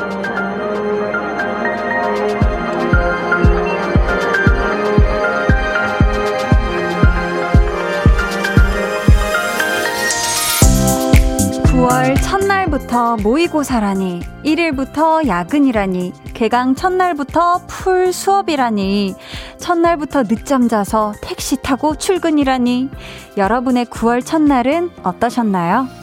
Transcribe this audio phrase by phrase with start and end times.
[0.00, 0.29] Thank you.
[12.90, 19.14] 첫날부터 모의고사라니, 1일부터 야근이라니, 개강 첫날부터 풀 수업이라니,
[19.58, 22.90] 첫날부터 늦잠 자서 택시 타고 출근이라니,
[23.36, 25.99] 여러분의 9월 첫날은 어떠셨나요?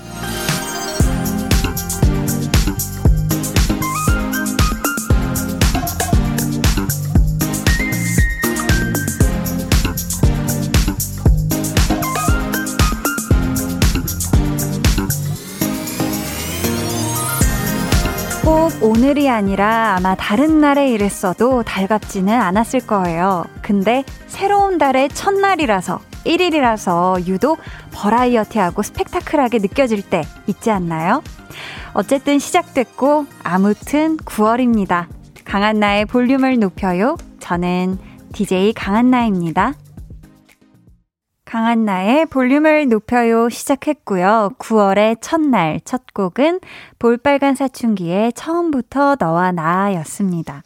[19.08, 23.46] 오늘이 아니라 아마 다른 날에 일했어도 달갑지는 않았을 거예요.
[23.62, 27.58] 근데 새로운 달의 첫날이라서 1일이라서 유독
[27.94, 31.24] 버라이어티하고 스펙타클하게 느껴질 때 있지 않나요?
[31.94, 35.06] 어쨌든 시작됐고 아무튼 9월입니다.
[35.46, 37.16] 강한나의 볼륨을 높여요.
[37.40, 38.00] 저는
[38.34, 39.76] DJ 강한나입니다.
[41.48, 44.52] 강한 나의 볼륨을 높여요 시작했고요.
[44.60, 46.60] 9월의 첫날 첫 곡은
[47.00, 50.62] 볼빨간 사춘기의 처음부터 너와 나였습니다.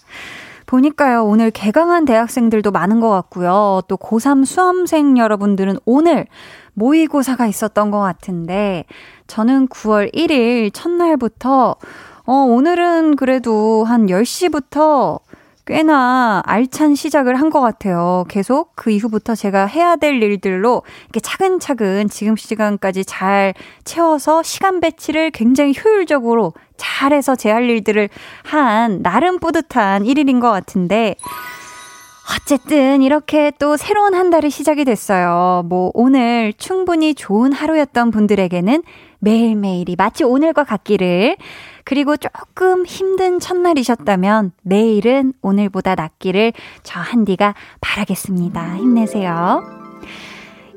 [0.65, 3.81] 보니까요, 오늘 개강한 대학생들도 많은 것 같고요.
[3.87, 6.25] 또 고3 수험생 여러분들은 오늘
[6.73, 8.85] 모의고사가 있었던 것 같은데,
[9.27, 11.75] 저는 9월 1일 첫날부터,
[12.25, 15.19] 어, 오늘은 그래도 한 10시부터
[15.66, 18.23] 꽤나 알찬 시작을 한 것 같아요.
[18.30, 25.32] 계속 그 이후부터 제가 해야 될 일들로 이렇게 차근차근 지금 시간까지 잘 채워서 시간 배치를
[25.32, 28.08] 굉장히 효율적으로 잘해서 제 할 일들을
[28.44, 31.16] 한 나름 뿌듯한 1일인 것 같은데
[32.34, 35.64] 어쨌든 이렇게 또 새로운 한 달이 시작이 됐어요.
[35.67, 38.84] 뭐 오늘 충분히 좋은 하루였던 분들에게는
[39.20, 41.36] 매일매일이 마치 오늘과 같기를
[41.83, 46.53] 그리고 조금 힘든 첫날이셨다면 내일은 오늘보다 낫기를
[46.83, 48.77] 저 한디가 바라겠습니다.
[48.77, 49.81] 힘내세요.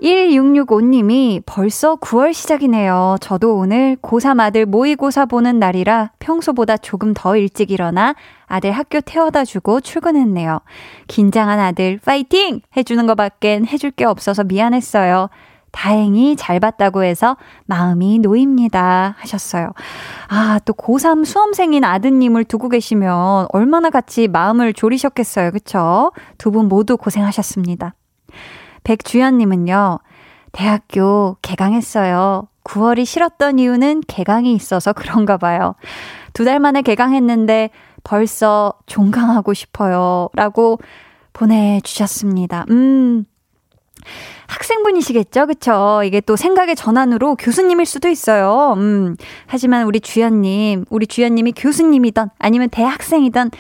[0.03, 3.17] 1665님이 벌써 9월 시작이네요.
[3.21, 8.15] 저도 오늘 고3 아들 모의고사 보는 날이라 평소보다 조금 더 일찍 일어나
[8.47, 10.61] 아들 학교 태워다 주고 출근했네요.
[11.09, 12.61] 긴장한 아들 파이팅!
[12.77, 15.31] 해주는 것밖엔 해줄 게 없어서 미안했어요.
[15.75, 17.37] 다행히 잘 봤다고 해서
[17.67, 19.17] 마음이 놓입니다.
[19.19, 19.73] 하셨어요.
[20.29, 25.51] 아, 또 고3 수험생인 아드님을 두고 계시면 얼마나 같이 마음을 졸이셨겠어요.
[25.51, 26.13] 그쵸?
[26.39, 27.95] 두 분 모두 고생하셨습니다.
[28.85, 29.99] 백주연님은요,
[30.53, 32.47] 대학교 개강했어요.
[32.63, 35.75] 9월이 싫었던 이유는 개강이 있어서 그런가 봐요.
[36.33, 37.71] 두 달 만에 개강했는데
[38.05, 40.29] 벌써 종강하고 싶어요.
[40.35, 40.79] 라고
[41.33, 42.65] 보내주셨습니다.
[42.71, 43.25] 음,
[44.47, 45.47] 학생분이시겠죠?
[45.47, 46.03] 그쵸?
[46.05, 48.75] 이게 또 생각의 전환으로 교수님일 수도 있어요.
[48.77, 49.17] 음.
[49.47, 53.51] 하지만 우리 주연님, 우리 주연님이 교수님이던 아니면 대학생이던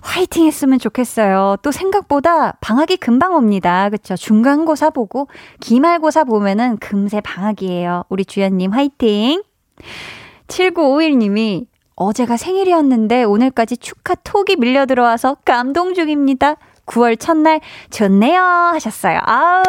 [0.00, 1.56] 화이팅 했으면 좋겠어요.
[1.62, 3.90] 또 생각보다 방학이 금방 옵니다.
[3.90, 4.16] 그쵸?
[4.16, 5.28] 중간고사 보고
[5.60, 8.04] 기말고사 보면은 금세 방학이에요.
[8.08, 9.42] 우리 주연님 화이팅!
[10.46, 16.56] 7951님이 어제가 생일이었는데 오늘까지 축하 톡이 밀려 들어와서 감동 중입니다.
[16.88, 17.60] 9월 첫날
[17.90, 19.20] 좋네요 하셨어요.
[19.22, 19.62] 아우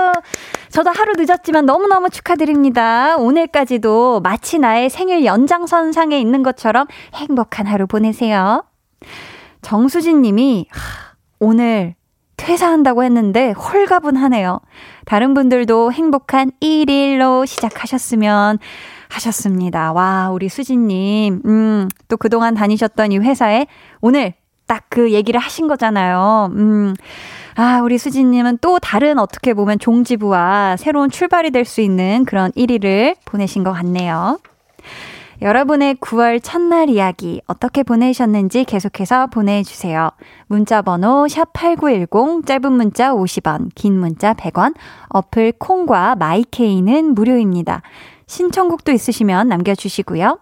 [0.70, 3.18] 저도 하루 늦었지만 너무너무 축하드립니다.
[3.18, 8.64] 오늘까지도 마치 나의 생일 연장선상에 있는 것처럼 행복한 하루 보내세요.
[9.62, 10.68] 정수진 님이
[11.40, 11.96] 오늘
[12.38, 14.62] 퇴사한다고 했는데 홀가분하네요.
[15.06, 18.60] 다른 분들도 행복한 1일로 시작하셨으면
[19.10, 19.92] 하셨습니다.
[19.92, 23.68] 와, 우리 수진님, 음, 또 그동안 다니셨던 이 회사에
[24.02, 24.34] 오늘
[24.70, 26.50] 딱 그 얘기를 하신 거잖아요.
[26.54, 26.94] 음.
[27.56, 33.16] 아, 우리 수진님은 또 다른 어떻게 보면 종지부와 새로운 출발이 될 수 있는 그런 1위를
[33.26, 34.40] 보내신 것 같네요.
[35.42, 40.10] 여러분의 9월 첫날 이야기 어떻게 보내셨는지 계속해서 보내주세요.
[40.48, 44.74] 문자 번호 샵8910 짧은 문자 50원, 긴 문자 100원,
[45.10, 47.84] 어플 콩과 마이케이는 무료입니다.
[48.28, 50.40] 신청곡도 있으시면 남겨주시고요.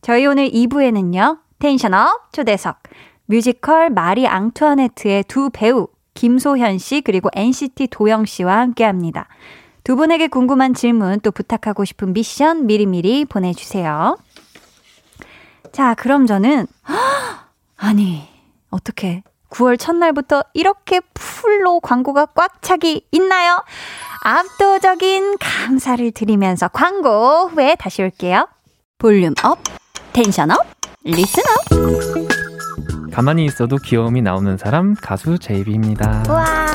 [0.00, 1.38] 저희 오늘 2부에는요.
[1.58, 2.78] tension up 초대석
[3.26, 9.26] 뮤지컬 마리 앙투아네트의 두 배우 김소현 씨 그리고 NCT 도영 씨와 함께 합니다.
[9.82, 14.16] 두 분에게 궁금한 질문 또 부탁하고 싶은 미션 미리미리 보내주세요.
[15.72, 16.66] 자, 그럼 저는
[17.76, 18.28] 아니
[18.70, 23.62] 어떻게 9월 첫날부터 이렇게 full로 광고가 꽉 차기 있나요?
[24.22, 28.48] 압도적인 감사를 드리면서 광고 후에 다시 올게요.
[28.98, 29.58] volume up,
[30.12, 30.58] tension up,
[31.04, 32.43] listen up.
[33.14, 36.24] 가만히 있어도 귀여움이 나오는 사람 가수 제이비입니다.
[36.28, 36.66] 와.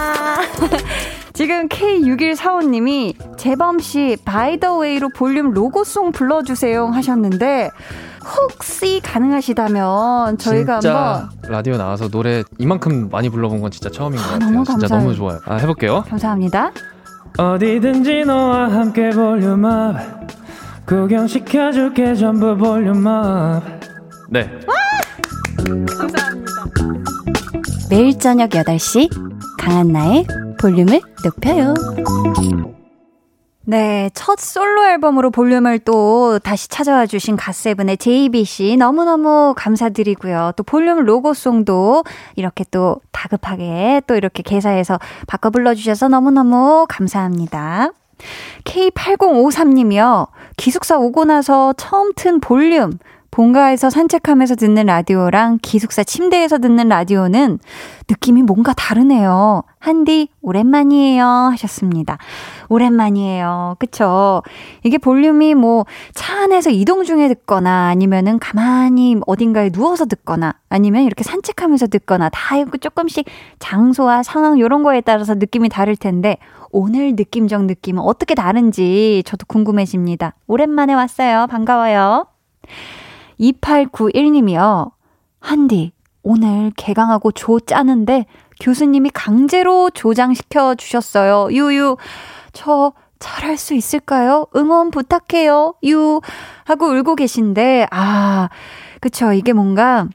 [1.33, 7.71] 지금 K6145님이 재범씨 By the way로 볼륨 로고송 불러주세요 하셨는데
[8.37, 14.25] 혹시 가능하시다면 저희가 진짜 한번 라디오 나와서 노래 이만큼 많이 불러본 건 진짜 처음인 것
[14.25, 14.51] 아, 같아요.
[14.51, 15.39] 너무 진짜 너무 좋아요.
[15.45, 16.05] 아, 해볼게요.
[16.07, 16.71] 감사합니다.
[17.37, 19.97] 어디든지 너와 함께 volume up
[20.85, 23.61] 구경시켜줄게 전부 volume up
[24.29, 24.49] 네.
[25.63, 26.65] 감사합니다.
[27.89, 29.09] 매일 저녁 8시
[29.57, 30.25] 강한나의
[30.59, 31.73] 볼륨을 높여요.
[33.69, 40.53] 네, 첫 솔로 앨범으로 볼륨을 또 다시 찾아와 주신 갓세븐의 JBC 너무너무 감사드리고요.
[40.55, 42.03] 또 볼륨 로고송도
[42.35, 44.97] 이렇게 또 다급하게 또 이렇게 개사해서
[45.27, 47.91] 바꿔 불러주셔서 너무너무 감사합니다.
[48.63, 50.29] K8053님이요.
[50.57, 52.97] 기숙사 오고 나서 처음 튼 볼륨.
[53.31, 57.59] 본가에서 산책하면서 듣는 라디오랑 기숙사 침대에서 듣는 라디오는
[58.09, 59.63] 느낌이 뭔가 다르네요.
[59.79, 61.23] 한디, 오랜만이에요.
[61.25, 62.17] 하셨습니다.
[62.69, 63.75] 오랜만이에요.
[63.79, 64.41] 그쵸?
[64.83, 71.23] 이게 볼륨이 뭐 차 안에서 이동 중에 듣거나 아니면은 가만히 어딘가에 누워서 듣거나 아니면 이렇게
[71.23, 73.25] 산책하면서 듣거나 다 조금씩
[73.59, 76.37] 장소와 상황 요런 거에 따라서 느낌이 다를 텐데
[76.71, 80.35] 오늘 느낌적 느낌은 어떻게 다른지 저도 궁금해집니다.
[80.47, 81.47] 오랜만에 왔어요.
[81.49, 82.27] 반가워요.
[83.39, 84.91] 2891님이요.
[85.39, 85.91] 한디,
[86.21, 88.25] 오늘 개강하고 조 짜는데
[88.59, 91.47] 교수님이 강제로 조장시켜 주셨어요.
[91.51, 91.97] 유유,
[92.51, 94.47] 저 잘할 수 있을까요?
[94.55, 95.75] 응원 부탁해요.
[95.85, 96.21] 유.
[96.65, 98.49] 하고 울고 계신데, 아,
[99.01, 99.33] 그쵸.
[99.33, 100.07] 이게 뭔가,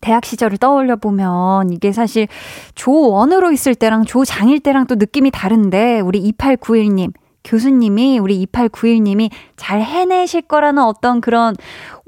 [0.00, 2.28] 대학 시절을 떠올려 보면 이게 사실
[2.74, 7.12] 조1으로 있을 때랑 조장일 때랑 또 느낌이 다른데 우리 2891님
[7.44, 11.54] 교수님이 우리 2891님이 잘 해내실 거라는 어떤 그런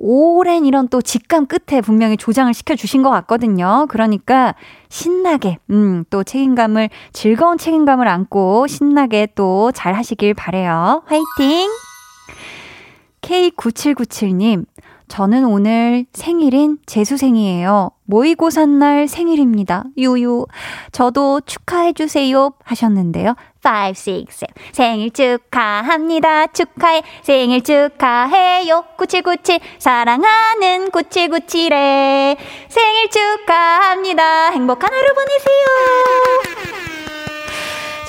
[0.02, 3.86] 오랜 이런 또 직감 끝에 분명히 조장을 시켜주신 것 같거든요.
[3.90, 4.54] 그러니까
[4.88, 11.02] 신나게, 음, 또 책임감을, 즐거운 책임감을 안고 신나게 또 잘 하시길 바래요.
[11.06, 11.68] 화이팅!
[13.20, 14.64] K9797님,
[15.08, 17.90] 저는 오늘 생일인 재수생이에요.
[18.04, 19.84] 모의고사 날 생일입니다.
[19.98, 20.46] 유유.
[20.92, 22.52] 저도 축하해주세요.
[22.64, 23.34] 하셨는데요.
[23.62, 24.48] 5, 6, 7.
[24.72, 26.46] 생일 축하합니다.
[26.48, 27.02] 축하해.
[27.22, 28.84] 생일 축하해요.
[28.96, 29.60] 9797.
[29.78, 32.36] 사랑하는 9797에
[32.68, 34.50] 생일 축하합니다.
[34.50, 35.66] 행복한 하루 보내세요.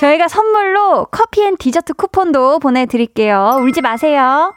[0.00, 3.58] 저희가 선물로 커피 and 디저트 쿠폰도 보내드릴게요.
[3.60, 4.54] 울지 마세요.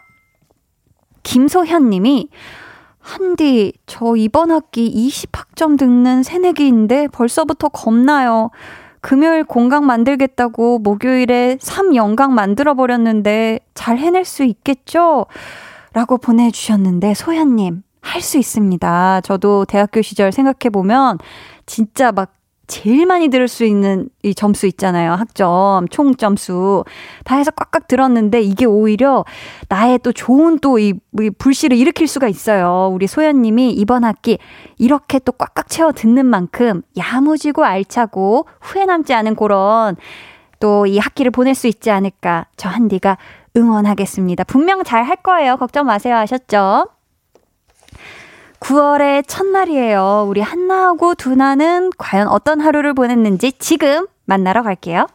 [1.23, 2.29] 김소현 님이
[2.99, 8.49] 한디, 저 이번 학기 20학점 듣는 새내기인데 벌써부터 겁나요.
[9.05, 15.27] 금요일 공강 만들겠다고 목요일에 3연강 만들어버렸는데 잘 해낼 수 있겠죠?
[15.93, 19.21] 라고 보내주셨는데, 소현님, 할 수 있습니다.
[19.21, 21.19] 저도 대학교 시절 생각해보면
[21.67, 22.33] 진짜 막
[22.67, 25.13] 제일 많이 들을 수 있는 이 점수 있잖아요.
[25.13, 26.83] 학점, 총 점수.
[27.23, 29.25] 다 해서 꽉꽉 들었는데 이게 오히려
[29.69, 32.89] 나의 또 좋은 또이 이 불씨를 일으킬 수가 있어요.
[32.93, 34.37] 우리 소연 님이 이번 학기
[34.77, 39.95] 이렇게 또 꽉꽉 채워 듣는 만큼 야무지고 알차고 후회 남지 않은 그런
[40.59, 42.45] 또 이 학기를 보낼 수 있지 않을까.
[42.57, 43.17] 저 한디가
[43.57, 44.43] 응원하겠습니다.
[44.45, 45.57] 분명 잘 할 거예요.
[45.57, 46.87] 걱정 마세요 하셨죠?
[48.59, 50.25] 9월의 첫날이에요.
[50.27, 55.07] 우리 한나하고 두나는 과연 어떤 하루를 보냈는지 지금 만나러 갈게요.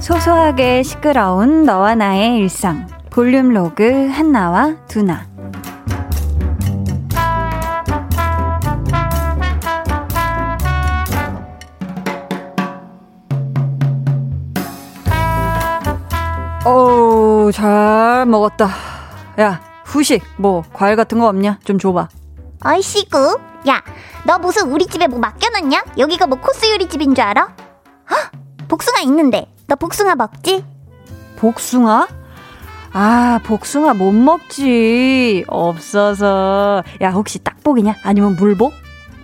[0.00, 2.86] 소소하게 시끄러운 너와 나의 일상.
[3.10, 5.26] 볼륨 로그 한나와 두나.
[16.64, 18.68] 어우, 잘 먹었다.
[19.40, 21.58] 야, 후식, 뭐, 과일 같은 거 없냐?
[21.64, 22.08] 좀 줘봐.
[22.64, 23.40] 어이씨구.
[23.68, 23.82] 야,
[24.26, 25.84] 너 무슨 우리 집에 뭐 맡겨놨냐?
[25.98, 27.54] 여기가 뭐 코스 요리집인 줄 알아?
[28.10, 28.30] 헉,
[28.68, 29.50] 복숭아 있는데.
[29.66, 30.64] 너 복숭아 먹지?
[31.36, 32.08] 복숭아?
[32.92, 35.44] 아, 복숭아 못 먹지.
[35.48, 36.82] 없어서.
[37.00, 37.96] 야, 혹시 딱복이냐?
[38.02, 38.74] 아니면 물복?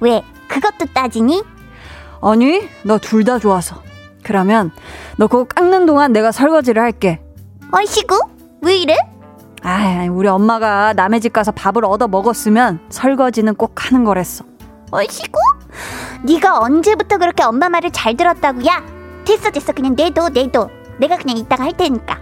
[0.01, 0.23] 왜?
[0.49, 1.43] 그것도 따지니?
[2.23, 3.83] 아니, 너둘다 좋아서.
[4.23, 4.73] 그러면
[5.19, 7.21] 너 그거 깎는 동안 내가 설거지를 할게.
[7.73, 8.19] 어이시구?
[8.63, 8.97] 왜 이래?
[9.63, 14.45] 아, 우리 엄마가 남의 집 가서 밥을 얻어 먹었으면 설거지는 꼭 하는 거랬어.
[14.93, 15.39] 어이시구?
[16.25, 18.65] 네가 언제부터 그렇게 엄마 말을 잘 들었다고?
[18.67, 18.83] 야,
[19.25, 22.19] 됐어 됐어 그냥 내도 내도 내가 그냥 이따가 할 테니까.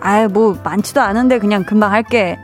[0.00, 2.38] 아유 뭐 많지도 않은데 그냥 금방 할게.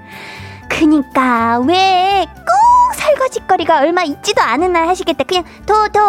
[0.69, 5.25] 그니까 왜 꼭 설거지거리가 얼마 있지도 않은 날 하시겠다.
[5.25, 6.01] 그냥 도도.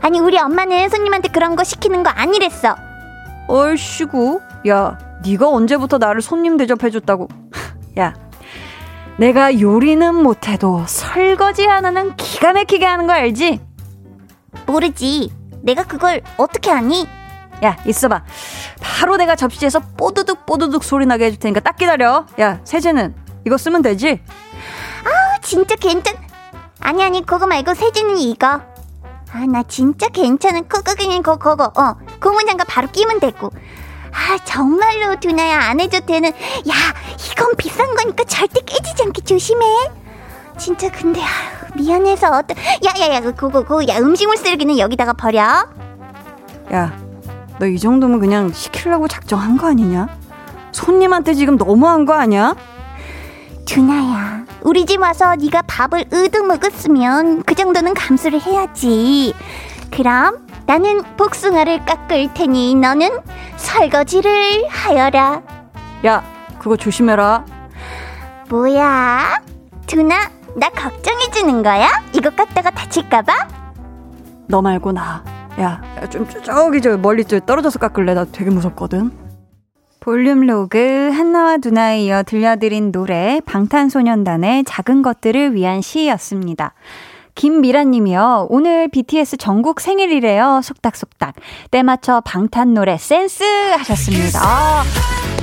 [0.00, 2.76] 아니 우리 엄마는 손님한테 그런 거 시키는 거 아니랬어.
[3.48, 7.28] 얼씨구, 야 네가 언제부터 나를 손님 대접해줬다고?
[7.98, 8.14] 야,
[9.18, 13.60] 내가 요리는 못해도 설거지 하나는 기가 막히게 하는 거 알지?
[14.66, 15.32] 모르지.
[15.62, 17.06] 내가 그걸 어떻게 아니?
[17.64, 18.22] 야, 있어봐.
[18.80, 22.26] 바로 내가 접시에서 뽀드득 뽀드득 소리 나게 해줄 테니까 딱 기다려.
[22.40, 24.20] 야, 세제는 이거 쓰면 되지?
[25.04, 26.14] 아, 진짜 괜찮.
[26.80, 28.46] 아니 아니 그거 말고 세제는 이거.
[29.32, 31.64] 아, 나 진짜 괜찮은 그거 그냥 그거 그거.
[31.80, 33.50] 어, 고무장갑 바로 끼면 되고.
[34.12, 36.28] 아, 정말로 두나야 안 해도 되는.
[36.30, 36.74] 야,
[37.32, 39.64] 이건 비싼 거니까 절대 깨지지 않게 조심해.
[40.58, 41.28] 진짜 근데 아유,
[41.76, 42.56] 미안해서 어떤.
[42.84, 45.66] 야야야, 그거 그거 야 음식물 쓰레기는 여기다가 버려.
[46.72, 46.92] 야,
[47.58, 50.08] 너 이 정도면 그냥 시키려고 작정한 거 아니냐?
[50.72, 52.54] 손님한테 지금 너무한 거 아니야?
[53.66, 59.34] 두나야, 우리 집 와서 네가 밥을 으득 먹었으면 그 정도는 감수를 해야지.
[59.90, 63.08] 그럼 나는 복숭아를 깎을 테니 너는
[63.56, 65.42] 설거지를 하여라.
[66.04, 66.22] 야,
[66.58, 67.46] 그거 조심해라.
[68.50, 69.42] 뭐야?
[69.86, 71.88] 두나, 나 걱정해주는 거야?
[72.12, 73.32] 이거 깎다가 다칠까봐?
[74.46, 75.24] 너 말고 나.
[75.58, 78.12] 야, 좀 저기 저 멀리 저 떨어져서 깎을래.
[78.12, 79.10] 나 되게 무섭거든.
[80.00, 86.74] 볼륨 로그 한나와 두나에 이어 들려드린 노래 방탄소년단의 작은 것들을 위한 시였습니다.
[87.38, 88.48] 김미라님이요.
[88.50, 90.60] 오늘 BTS 전국 생일이래요.
[90.64, 91.36] 속닥속닥.
[91.70, 93.44] 때 맞춰 방탄 노래 센스
[93.78, 94.40] 하셨습니다.
[94.42, 94.82] 아,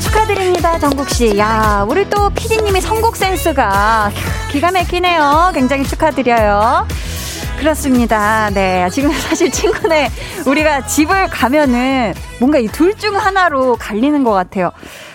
[0.01, 1.37] 축하드립니다, 정국씨.
[1.37, 4.11] 야, 우리 또 피디님이 선곡 센스가
[4.51, 5.51] 기가 막히네요.
[5.53, 6.85] 굉장히 축하드려요.
[7.59, 8.49] 그렇습니다.
[8.49, 8.89] 네.
[8.91, 10.09] 지금 사실 친구네
[10.45, 14.73] 우리가 집을 가면은 뭔가 이 둘 중 하나로 갈리는 것 같아요.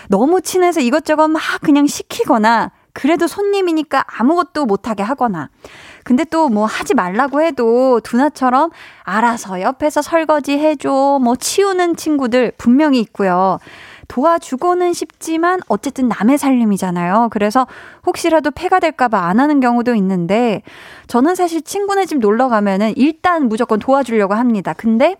[0.08, 5.50] 너무 친해서 이것저것 막 그냥 시키거나 그래도 손님이니까 아무것도 못하게 하거나.
[6.04, 8.70] 근데 또 뭐 하지 말라고 해도 두나처럼
[9.02, 13.58] 알아서 옆에서 설거지 해줘, 뭐 치우는 친구들 분명히 있고요.
[14.08, 17.28] 도와주고는 싶지만 어쨌든 남의 살림이잖아요.
[17.30, 17.66] 그래서
[18.04, 20.62] 혹시라도 폐가 될까봐 안 하는 경우도 있는데
[21.06, 24.74] 저는 사실 친구네 집 놀러 가면은 일단 무조건 도와주려고 합니다.
[24.76, 25.16] 근데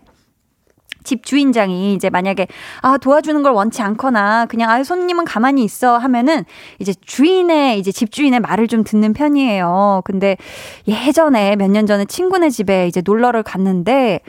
[1.03, 2.47] 집 주인장이 이제 만약에
[2.81, 6.45] 아 도와주는 걸 원치 않거나 그냥 아 손님은 가만히 있어 하면은
[6.79, 10.01] 이제 주인의 이제 집 주인의 말을 좀 듣는 편이에요.
[10.05, 10.37] 근데
[10.87, 14.19] 예전에 몇 년 전에 친구네 집에 이제 놀러를 갔는데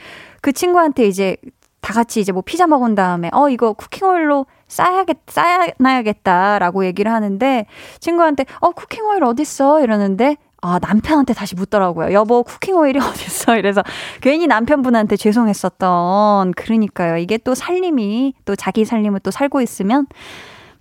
[0.40, 1.36] 그 친구한테 이제
[1.80, 7.66] 다 같이 이제 뭐 피자 먹은 다음에 어 이거 쿠킹 오일로 싸야겠 싸놔야겠다라고 얘기를 하는데
[8.00, 12.12] 친구한테 어 쿠킹 오일 어딨어 이러는데 아, 남편한테 다시 묻더라고요.
[12.12, 13.56] 여보, 쿠킹 오일이 어딨어?
[13.56, 13.82] 이래서
[14.20, 16.52] 괜히 남편분한테 죄송했었던.
[16.52, 17.16] 그러니까요.
[17.16, 20.06] 이게 또 살림이, 또 자기 살림을 또 살고 있으면,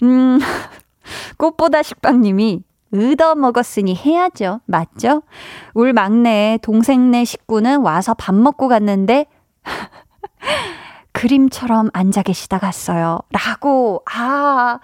[0.03, 0.39] 음,
[1.37, 2.61] 꽃보다 식빵님이
[2.93, 4.61] 얻어 먹었으니 해야죠.
[4.65, 5.23] 맞죠?
[5.73, 9.25] 울 막내 동생네 식구는 와서 밥 먹고 갔는데,
[11.11, 13.19] 그림처럼 앉아 계시다 갔어요.
[13.31, 14.79] 라고, 아,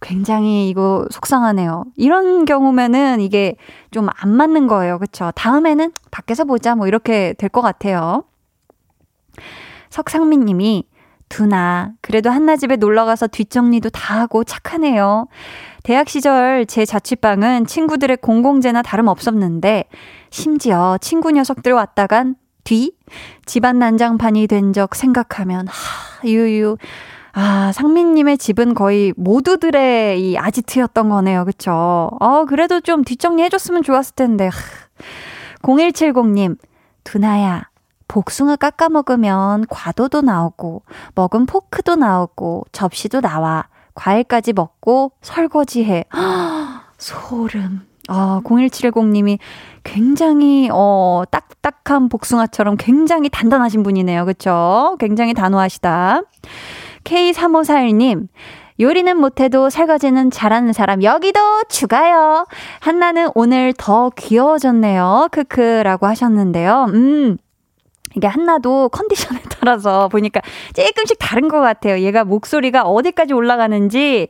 [0.00, 1.84] 굉장히 이거 속상하네요.
[1.96, 3.56] 이런 경우면은 이게
[3.90, 4.98] 좀 안 맞는 거예요.
[4.98, 5.30] 그쵸?
[5.34, 6.74] 다음에는 밖에서 보자.
[6.74, 8.24] 뭐 이렇게 될 것 같아요.
[9.90, 10.88] 석상민 님이
[11.28, 15.26] 두나, 그래도 한나집에 놀러가서 뒷정리도 다 하고 착하네요.
[15.82, 19.84] 대학 시절 제 자취방은 친구들의 공공재나 다름없었는데,
[20.30, 22.92] 심지어 친구 녀석들 왔다간 뒤
[23.46, 26.76] 집안 난장판이 된 적 생각하면 하 유유
[27.40, 34.16] 아 상민님의 집은 거의 모두들의 이 아지트였던 거네요 그쵸 어 그래도 좀 뒷정리 해줬으면 좋았을
[34.16, 34.52] 텐데 하.
[35.62, 36.56] 0170님
[37.04, 37.68] 두나야
[38.08, 40.82] 복숭아 깎아 먹으면 과도도 나오고
[41.14, 46.06] 먹은 포크도 나오고 접시도 나와 과일까지 먹고 설거지해
[46.98, 49.38] 소름 아, 0170님이
[49.84, 54.24] 굉장히, 어, 딱딱한 복숭아처럼 굉장히 단단하신 분이네요.
[54.24, 54.96] 그쵸?
[54.98, 56.22] 굉장히 단호하시다.
[57.08, 58.28] K3541님,
[58.80, 62.46] 요리는 못해도 설거지는 잘하는 사람 여기도 추가요.
[62.80, 65.28] 한나는 오늘 더 귀여워졌네요.
[65.32, 66.86] 크크라고 하셨는데요.
[66.92, 67.38] 음.
[68.14, 70.40] 이게 한나도 컨디션에 따라서 보니까
[70.74, 71.98] 조금씩 다른 것 같아요.
[71.98, 74.28] 얘가 목소리가 어디까지 올라가는지.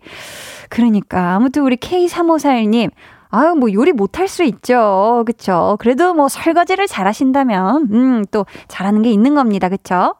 [0.68, 1.35] 그러니까.
[1.35, 2.90] 아무튼 우리 K3541님,
[3.30, 5.25] 아유, 뭐 요리 못할 수 있죠.
[5.26, 5.76] 그쵸.
[5.80, 9.68] 그래도 뭐 설거지를 잘 하신다면, 음, 또 잘하는 게 있는 겁니다.
[9.68, 10.14] 그쵸.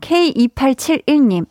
[0.00, 1.46] K2871님,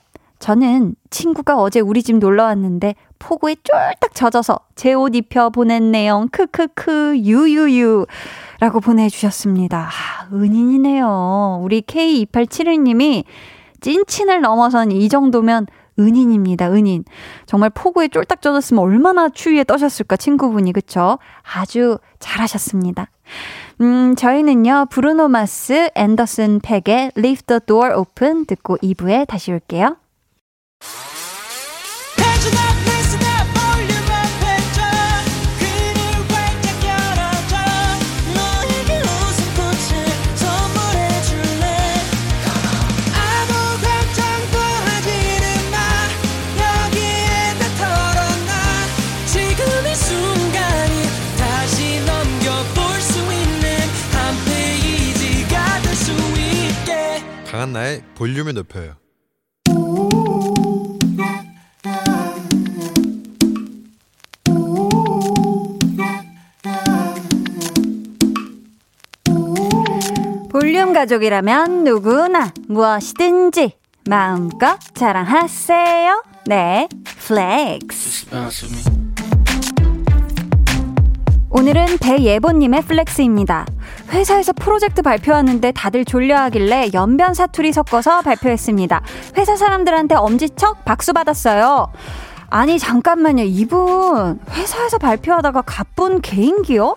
[0.46, 6.28] 저는 친구가 어제 우리 집 놀러 왔는데 폭우에 쫄딱 젖어서 제 옷 입혀 보냈네요.
[6.32, 8.06] 크크크, 유유유.
[8.60, 9.90] 라고 보내주셨습니다.
[9.90, 11.62] 아, 은인이네요.
[11.64, 13.24] 우리 K2871님이
[13.82, 15.66] 찐친을 넘어선 이 정도면
[15.98, 17.06] 은인입니다, 은인.
[17.48, 21.18] 정말 폭우에 쫄딱 젖었으면 얼마나 추위에 떠셨을까, 친구분이, 그쵸?
[21.56, 23.10] 아주 잘하셨습니다.
[23.82, 29.98] 음, 저희는요, 브루노 마스, 앤더슨 팩의 Leave the Door Open 듣고 2부에 다시 올게요.
[57.56, 59.05] 강한나의 볼륨을 높여요.
[70.58, 73.74] 볼륨 가족이라면 누구나 무엇이든지
[74.08, 76.24] 마음껏 자랑하세요.
[76.46, 76.88] 네,
[77.28, 78.28] flex.
[81.50, 83.66] 오늘은 배예본님의 flex입니다.
[84.12, 89.02] 회사에서 프로젝트 발표하는데 다들 졸려하길래 연변 사투리 섞어서 발표했습니다.
[89.38, 91.92] 회사 사람들한테 엄지척 박수 받았어요.
[92.50, 93.44] 아니 잠깐만요.
[93.44, 96.96] 이분 회사에서 발표하다가 가쁜 개인기요?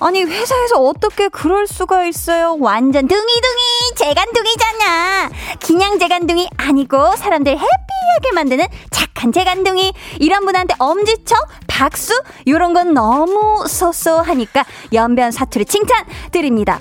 [0.00, 2.56] 아니 회사에서 어떻게 그럴 수가 있어요?
[2.60, 5.30] 완전 둥이둥이 재간둥이잖아.
[5.64, 9.92] 그냥 재간둥이 아니고 사람들 해피하게 만드는 착한 재간둥이.
[10.20, 12.12] 이런 분한테 엄지척, 박수
[12.44, 16.80] 이런 건 너무 소소하니까 연변 사투리 칭찬 드립니다.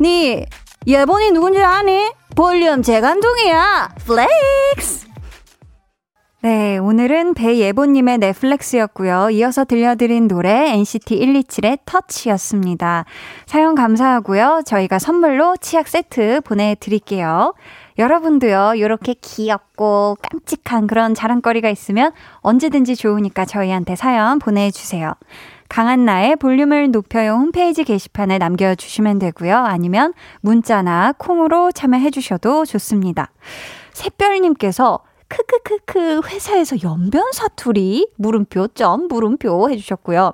[0.00, 0.44] 니
[0.86, 2.10] 예본이 누군지 아니?
[2.34, 3.90] 볼륨 재간둥이야.
[4.04, 5.07] Flex.
[6.40, 9.30] 네, 오늘은 배예본님의 flex였고요.
[9.30, 13.06] 이어서 들려드린 노래 NCT 127의 Touch였습니다.
[13.46, 14.62] 사연 감사하고요.
[14.64, 17.54] 저희가 선물로 치약 세트 보내드릴게요.
[17.98, 25.14] 여러분도요, 이렇게 귀엽고 깜찍한 그런 자랑거리가 있으면 언제든지 좋으니까 저희한테 사연 보내주세요.
[25.68, 29.56] 강한 나의 볼륨을 높여요 홈페이지 게시판에 남겨주시면 되고요.
[29.56, 33.32] 아니면 문자나 콩으로 참여해주셔도 좋습니다.
[33.92, 40.32] 샛별님께서 크크크크 회사에서 연변 사투리 물음표 점 물음표 해주셨고요.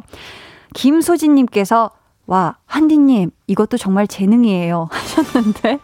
[0.74, 1.90] 김소진님께서
[2.26, 5.78] 와 한디님 이것도 정말 재능이에요 하셨는데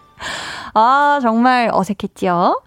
[0.75, 2.63] 아 정말 어색했지요.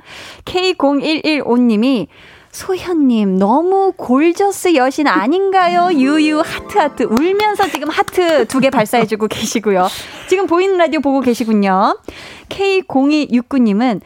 [0.45, 2.08] K0115님이
[2.51, 5.89] 소현님, 너무 gorgeous 여신 아닌가요?
[5.91, 7.03] 유유, 하트, 하트.
[7.03, 9.88] 울면서 지금 하트 두 개 발사해주고 계시고요.
[10.29, 11.97] 지금 보이는 라디오 보고 계시군요.
[12.49, 14.01] K0269님은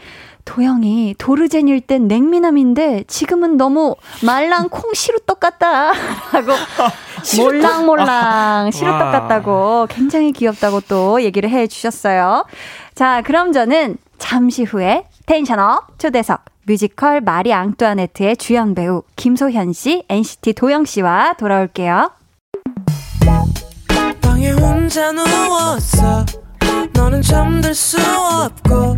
[0.47, 5.91] 도영이 도르젠일 땐 냉미남인데 지금은 너무 말랑 콩 시루떡 같다
[6.31, 6.53] 하고
[7.37, 12.45] 몰랑몰랑 시루떡 같다고 굉장히 귀엽다고 또 얘기를 해 주셨어요.
[12.95, 20.03] 자, 그럼 저는 잠시 후에 tension up 초대석 뮤지컬 마리 앙뚜아네트의 주연 배우 김소현 씨,
[20.09, 22.11] NCT 도영 씨와 돌아올게요.
[24.21, 26.25] 방에 혼자 누웠어.
[26.93, 28.97] 너는 잠들 수 없고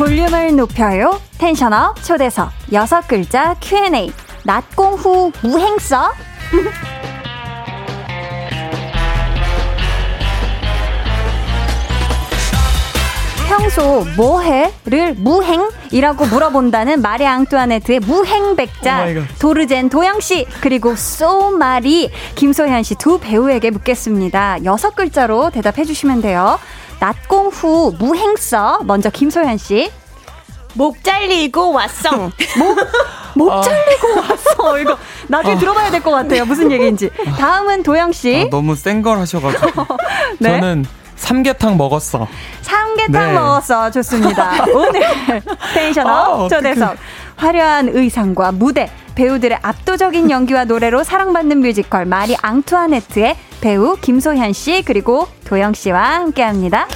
[0.00, 1.20] 볼륨을 높여요.
[1.36, 4.10] 텐션업 초대석 여섯 글자 Q&A
[4.46, 6.10] 낮공후 무행서
[13.46, 19.06] 평소 뭐해?를 무행이라고 물어본다는 마리 앙뚜아네트의 무행백자
[19.38, 24.64] 도르젠 도영 씨 그리고 소마리 김소현 씨 두 배우에게 묻겠습니다.
[24.64, 26.58] 여섯 글자로 대답해 주시면 돼요.
[27.00, 29.90] 낮공 후 무행서 먼저 김소현 씨.
[30.74, 32.16] 목 잘리고 왔어.
[32.16, 32.32] 목,
[33.34, 33.60] 목 아.
[33.62, 34.78] 잘리고 왔어.
[34.78, 35.58] 이거 나중에 아.
[35.58, 36.44] 들어봐야 될 것 같아요.
[36.44, 37.10] 무슨 얘기인지.
[37.38, 38.44] 다음은 도영 씨.
[38.46, 39.86] 아, 너무 센 걸 하셔가지고.
[40.38, 40.60] 네?
[40.60, 40.84] 저는
[41.20, 42.26] 삼계탕 먹었어.
[42.62, 43.32] 삼계탕 네.
[43.34, 43.90] 먹었어.
[43.90, 44.64] 좋습니다.
[44.74, 45.00] 오늘
[45.74, 46.96] tension up 아, 초대석.
[47.36, 55.28] 화려한 의상과 무대, 배우들의 압도적인 연기와 노래로 사랑받는 뮤지컬 마리 앙투아네트의 배우 김소현 씨 그리고
[55.46, 56.86] 도영 씨와 함께합니다.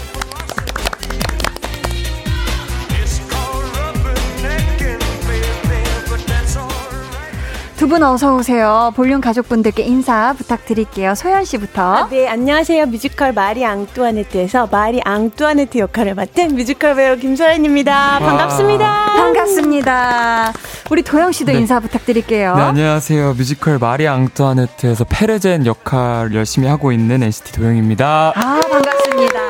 [7.84, 8.94] 두 분 어서 오세요.
[8.96, 11.14] 볼륨 가족분들께 인사 부탁드릴게요.
[11.14, 11.82] 소현 씨부터.
[11.82, 12.86] 아, 네, 안녕하세요.
[12.86, 18.20] 뮤지컬 마리 앙뚜아네트에서 마리 앙뚜아네트 역할을 맡은 뮤지컬 배우 김소현입니다.
[18.20, 19.04] 반갑습니다.
[19.16, 20.52] 반갑습니다.
[20.90, 21.58] 우리 도영 씨도 네.
[21.58, 22.56] 인사 부탁드릴게요.
[22.56, 23.34] 네, 안녕하세요.
[23.34, 28.32] 뮤지컬 마리 앙뚜아네트에서 페르젠 역할 열심히 하고 있는 NCT 도영입니다.
[28.34, 29.40] 아, 반갑습니다.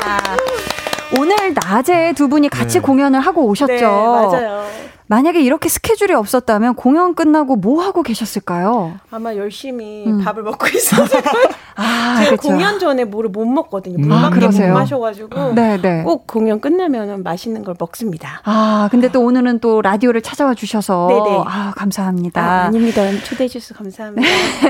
[1.21, 2.81] 오늘 낮에 두 분이 같이 네.
[2.81, 3.73] 공연을 하고 오셨죠?
[3.73, 4.65] 네, 맞아요.
[5.07, 8.99] 만약에 이렇게 스케줄이 없었다면 공연 끝나고 뭐 하고 계셨을까요?
[9.11, 10.25] 아마 열심히 음.
[10.25, 11.49] 밥을 먹고 있었을 거예요.
[11.77, 12.49] 아, 제가 그렇죠.
[12.49, 13.99] 공연 전에 뭐를 못 먹거든요.
[13.99, 16.03] 물밖에 아, 못 마셔가지고 네, 네.
[16.05, 18.41] 꼭 공연 끝나면 맛있는 걸 먹습니다.
[18.45, 21.43] 아, 근데 또 오늘은 또 라디오를 찾아와 주셔서 네네.
[21.47, 22.41] 아, 감사합니다.
[22.43, 24.27] 아, 닙니다 초대해 주셔서 감사합니다.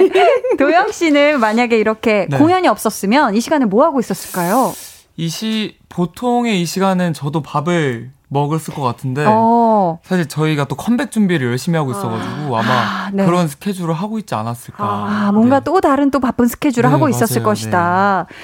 [0.59, 2.39] 도영 씨는 만약에 이렇게 네.
[2.39, 4.73] 공연이 없었으면 이 시간에 뭐 하고 있었을까요?
[5.17, 9.99] 이 시, 보통의 이 시간은 저도 밥을 먹었을 것 같은데 어.
[10.03, 12.61] 사실 저희가 또 컴백 준비를 열심히 하고 있어가지고 아.
[12.61, 13.25] 아마 아, 네.
[13.25, 14.85] 그런 스케줄을 하고 있지 않았을까.
[14.85, 15.65] 아, 뭔가 네.
[15.65, 17.45] 또 다른 또 바쁜 스케줄을 네, 하고 있었을 맞아요.
[17.51, 18.27] 것이다.
[18.29, 18.35] 네.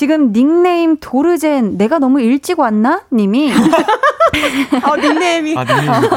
[0.00, 3.02] 지금 닉네임 도르젠 내가 너무 일찍 왔나?
[3.12, 3.52] 님이
[4.88, 5.64] 어, 닉네임이 아,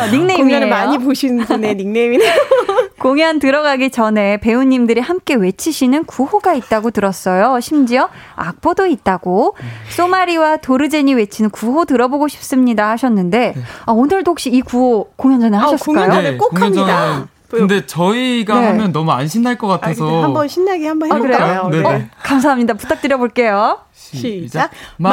[0.09, 0.39] 닉네임.
[0.39, 2.31] 어, 공연을 많이 보신 분의 닉네임이네요.
[2.97, 7.59] 공연 들어가기 전에 배우님들이 함께 외치시는 구호가 있다고 들었어요.
[7.59, 9.57] 심지어 악보도 있다고.
[9.89, 13.61] 소마리와 도르젠이 외치는 구호 들어보고 싶습니다 하셨는데 네.
[13.85, 16.05] 아, 오늘도 혹시 이 구호 공연 전에 아, 하셨을까요?
[16.07, 17.27] 공연 전에 꼭 네, 합니다.
[17.57, 18.67] 근데 저희가 네.
[18.67, 21.61] 하면 너무 안 신날 것 같아서 아, 한번 신나게 한번 해볼까요?
[21.65, 21.83] 아, 네.
[21.83, 22.73] 어, 감사합니다.
[22.73, 23.79] 부탁드려 볼게요.
[23.93, 24.71] 시작.
[24.97, 25.09] 마,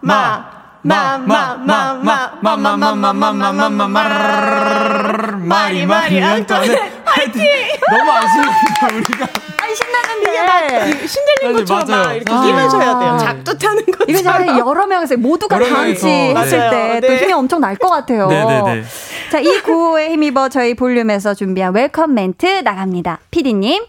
[0.00, 0.48] 마,
[0.82, 4.02] 마, 마, 마, 마, 마, 마, 마, 마, 마, 마, 마, 마, 마, 마,
[5.38, 7.44] 마리, 마리, 안토네, 화이팅!
[7.90, 9.26] 너무 안 신납니다, 우리가.
[9.62, 10.29] 아니, 신나는데.
[11.06, 13.18] 신들린 것처럼 막 이렇게 끼면서 해야 돼요.
[13.20, 14.04] 작두 타는 거.
[14.08, 18.26] 이거 잘 여러 명에서 모두가 다 같이 했을 때또 힘이 엄청 날 것 같아요.
[18.28, 18.84] 네네네.
[19.30, 23.20] 자, 이 구호에 힘입어 저희 볼륨에서 준비한 welcome 멘트 나갑니다.
[23.30, 23.82] 피디님.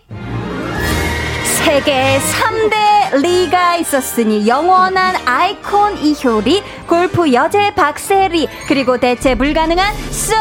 [1.43, 10.33] 세계 3대 리가 있었으니 영원한 아이콘 이효리, 골프 여제 박세리, 그리고 대체 불가능한 쏘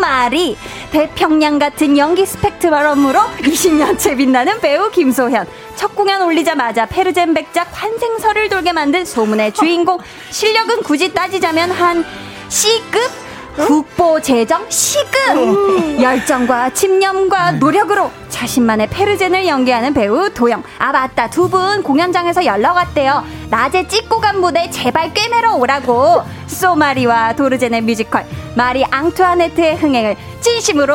[0.00, 0.56] 마리,
[0.90, 8.72] 태평양 같은 연기 스펙트럼으로 20년째 빛나는 배우 김소현, 첫 공연 올리자마자 페르젠 백작 환생설을 돌게
[8.72, 9.98] 만든 소문의 주인공,
[10.30, 12.04] 실력은 굳이 따지자면 한
[12.48, 13.23] C급
[13.56, 16.00] 국보 제정 시급.
[16.00, 20.62] 열정과 집념과 노력으로 자신만의 페르젠을 연기하는 배우 도영.
[20.78, 21.30] 아 맞다.
[21.30, 23.22] 두 분 공연장에서 연락 왔대요.
[23.50, 26.22] 낮에 찍고 간 무대 제발 꿰매러 오라고.
[26.46, 28.24] 소마리와 도르젠의 뮤지컬
[28.56, 30.94] 마리 앙투아네트의 흥행을 진심으로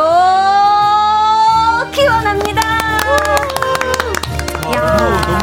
[1.91, 2.61] 기원합니다.
[4.75, 5.39] 야.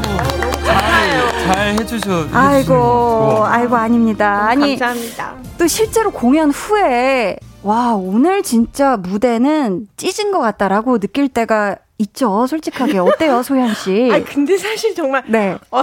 [0.65, 2.29] 잘, 잘 해주셔.
[2.33, 4.47] 아이고, 아이고, 아닙니다.
[4.49, 4.77] 아니.
[4.77, 5.35] 감사합니다.
[5.59, 12.99] 또 실제로 공연 후에 와 오늘 진짜 무대는 찢은 것 같다라고 느낄 때가 있죠, 솔직하게.
[12.99, 14.11] 어때요, 소연 씨?
[14.13, 15.23] 아 근데 사실 정말.
[15.29, 15.57] 네.
[15.71, 15.83] 어,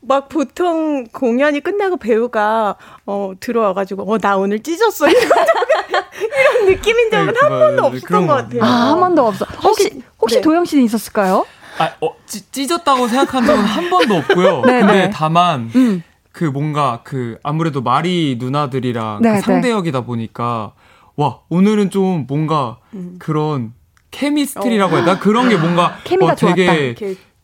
[0.00, 5.08] 막 보통 공연이 끝나고 배우가, 어, 들어와가지고, 어, 나 오늘 찢었어.
[5.08, 5.22] 이런,
[6.62, 8.62] 이런 느낌인 적은 네, 한 번도 없었던 것 같아요.
[8.64, 9.44] 아, 한 번도 없어.
[9.62, 10.40] 혹시, 혹시 네.
[10.40, 11.44] 도영 씨는 있었을까요?
[11.78, 14.62] 아, 어, 찢, 찢었다고 생각한 적은 한 번도 없고요.
[14.66, 15.10] 네, 근데 네.
[15.10, 16.02] 다만, 음.
[16.32, 19.40] 그 뭔가 그 아무래도 마리 누나들이랑 네, 그 네.
[19.40, 20.72] 상대역이다 보니까
[21.14, 23.16] 와 오늘은 좀 뭔가 음.
[23.18, 23.74] 그런
[24.10, 26.94] 케미스트리라고 해야 되나 그런 게 뭔가 케미가 어, 되게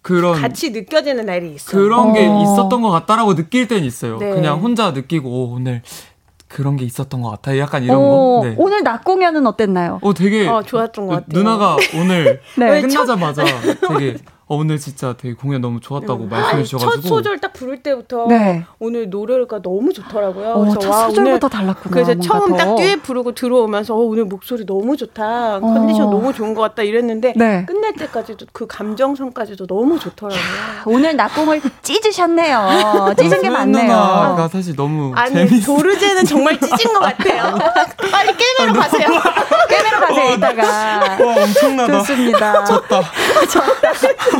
[0.01, 1.71] 그런 같이 느껴지는 날이 있어요.
[1.71, 2.43] 그런 게 어.
[2.43, 4.19] 있었던 것 같다라고 느낄 땐 있어요.
[4.19, 4.31] 네.
[4.31, 5.83] 그냥 혼자 느끼고 오, 오늘
[6.49, 7.61] 그런 게 있었던 것 같아요.
[7.61, 8.47] 약간 이런 오, 거.
[8.49, 8.55] 네.
[8.59, 9.99] 오늘 낮 공연은 어땠나요?
[10.03, 11.27] 어, 되게 어, 좋았던 것 같아요.
[11.29, 12.81] 누나가 오늘 네.
[12.81, 13.45] 끝나자마자
[13.89, 14.17] 되게
[14.49, 16.27] 어, 오늘 진짜 되게 공연 너무 좋았다고 네.
[16.31, 18.65] 말씀해 주셔가지고 첫 소절 딱 부를 때부터 네.
[18.79, 20.49] 오늘 노래가 너무 좋더라고요.
[20.53, 21.93] 어, 그래서 와, 소절부터 달랐구나.
[21.93, 22.57] 그래서 처음 더.
[22.57, 25.61] 딱 뒤에 부르고 들어오면서 어, 오늘 목소리 너무 좋다, 어.
[25.61, 27.67] 컨디션 너무 좋은 것 같다 이랬는데 네.
[27.67, 30.41] 끝날 때까지도 그 감정선까지도 너무 좋더라고요.
[30.41, 33.15] 야, 오늘 낙공을 찢으셨네요.
[33.19, 33.83] 찢은 게 많네요.
[33.85, 35.61] 누나가 사실 너무 아니 재밌...
[35.63, 37.59] 도르제는 정말 찢은 것 같아요.
[38.11, 39.09] 빨리 깨매러 가세요.
[39.69, 40.63] 깨매러 가세요 이따가.
[41.23, 41.99] 와 엄청나다.
[41.99, 42.65] 좋습니다.
[42.65, 43.03] 좋다.
[43.53, 44.38] 좋다.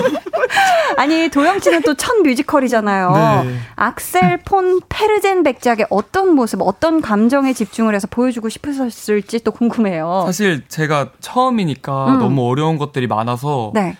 [0.97, 3.45] 아니 도영 씨는 또 첫 뮤지컬이잖아요.
[3.45, 3.59] 네.
[3.77, 10.23] 악셀 폰 페르젠 백작의 어떤 모습, 어떤 감정에 집중을 해서 보여주고 싶으셨을지 또 궁금해요.
[10.27, 12.19] 사실 제가 처음이니까 음.
[12.19, 13.97] 너무 어려운 것들이 많아서 네.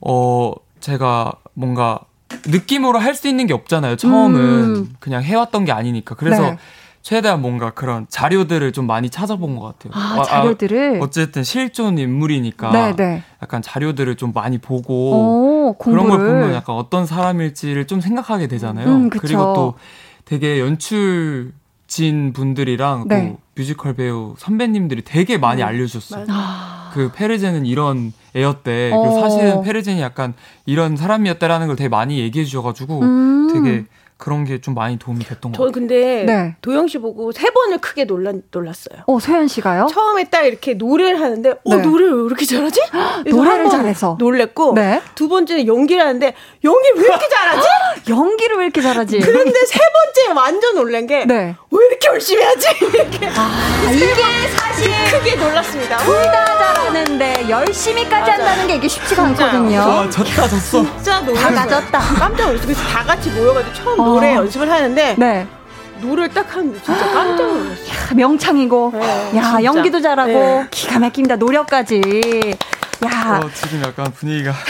[0.00, 2.00] 어 제가 뭔가
[2.46, 3.96] 느낌으로 할 수 있는 게 없잖아요.
[3.96, 4.94] 처음은 음.
[5.00, 6.14] 그냥 해왔던 게 아니니까.
[6.14, 6.58] 그래서 네.
[7.02, 9.92] 최대한 뭔가 그런 자료들을 좀 많이 찾아본 것 같아요.
[9.94, 11.00] 아, 아 자료들을?
[11.00, 12.96] 아, 어쨌든 실존 인물이니까 네네.
[12.96, 13.22] 네.
[13.42, 18.86] 약간 자료들을 좀 많이 보고 오, 그런 걸 보면 약간 어떤 사람일지를 좀 생각하게 되잖아요.
[18.86, 19.74] 음, 그리고 또
[20.26, 23.30] 되게 연출진 분들이랑 네.
[23.30, 26.26] 또 뮤지컬 배우 선배님들이 되게 많이 음, 알려주셨어요.
[26.28, 26.90] 아.
[26.92, 28.90] 그 페르제는 이런 애였대.
[28.90, 29.20] 그리고 어.
[29.20, 30.34] 사실은 페르제는 약간
[30.66, 33.48] 이런 사람이었다라는 걸 되게 많이 얘기해 주셔가지고 음.
[33.52, 33.86] 되게
[34.20, 35.68] 그런 게 좀 많이 도움이 됐던 것 같아요.
[35.68, 36.54] 저 근데 네.
[36.60, 39.02] 도영 씨 보고 세 번을 크게 놀라, 놀랐어요.
[39.06, 39.86] 어, 소연 씨가요?
[39.90, 41.76] 처음에 딱 이렇게 노래를 하는데 어, 네.
[41.78, 42.80] 노래를 왜 이렇게 잘하지?
[43.30, 45.00] 노래를 잘해서 놀랬고 네.
[45.14, 47.68] 두 번째는 연기를 하는데 연기를 왜 이렇게 잘하지?
[48.10, 49.18] 연기를 왜 이렇게 잘하지?
[49.20, 51.56] 그런데 세 번째 완전 놀란 게왜 네.
[51.72, 52.66] 이렇게 열심히 하지?
[52.84, 54.14] 이렇게 아, 이게
[54.56, 55.96] 사실 크게 놀랐습니다.
[55.98, 58.32] 둘 다 잘하는데 열심히까지 맞아.
[58.32, 59.78] 한다는 게 이게 쉽지가 않거든요.
[59.78, 60.82] 와, 졌다 졌어.
[60.96, 61.54] 진짜 놀랐어요.
[61.54, 61.98] 다 가졌다.
[61.98, 62.66] 깜짝 놀랐어요.
[62.66, 64.09] 그래서 다 같이 모여가지고 처음 어.
[64.14, 65.46] 노래 연습을 하는데 네.
[66.00, 68.16] 노래를 딱 하는데 진짜 깜짝 놀랐어요.
[68.16, 69.64] 명창이고, 네, 야 진짜.
[69.64, 70.66] 연기도 잘하고 네.
[70.70, 71.36] 기가 막힙니다.
[71.36, 72.00] 노력까지.
[73.06, 73.40] 야.
[73.42, 74.52] 어, 지금 약간 분위기가.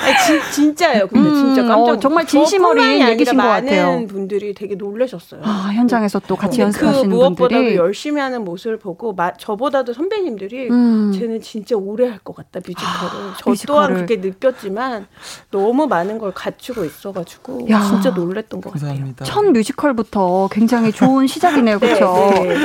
[0.00, 3.86] 아, 진, 짜예요 근데 음, 진짜 깜짝 어, 정말 진심 어린 얘기신 것 같아요.
[3.86, 5.40] 많은 분들이 되게 놀라셨어요.
[5.44, 10.68] 아, 현장에서 또 같이 연습하시는 그 무엇보다도 분들이 열심히 하는 모습을 보고 마, 저보다도 선배님들이
[10.70, 11.12] 음.
[11.12, 13.30] 쟤는 진짜 오래 할 것 같다 뮤지컬을.
[13.30, 13.66] 아, 저 뮤지컬을.
[13.66, 15.06] 또한 그렇게 느꼈지만
[15.50, 19.24] 너무 많은 걸 갖추고 있어가지고 야, 진짜 놀랬던 것 감사합니다.
[19.24, 19.34] 같아요.
[19.34, 22.14] 첫 뮤지컬부터 굉장히 좋은 시작이네요, 그렇죠?
[22.34, 22.56] 네, 네.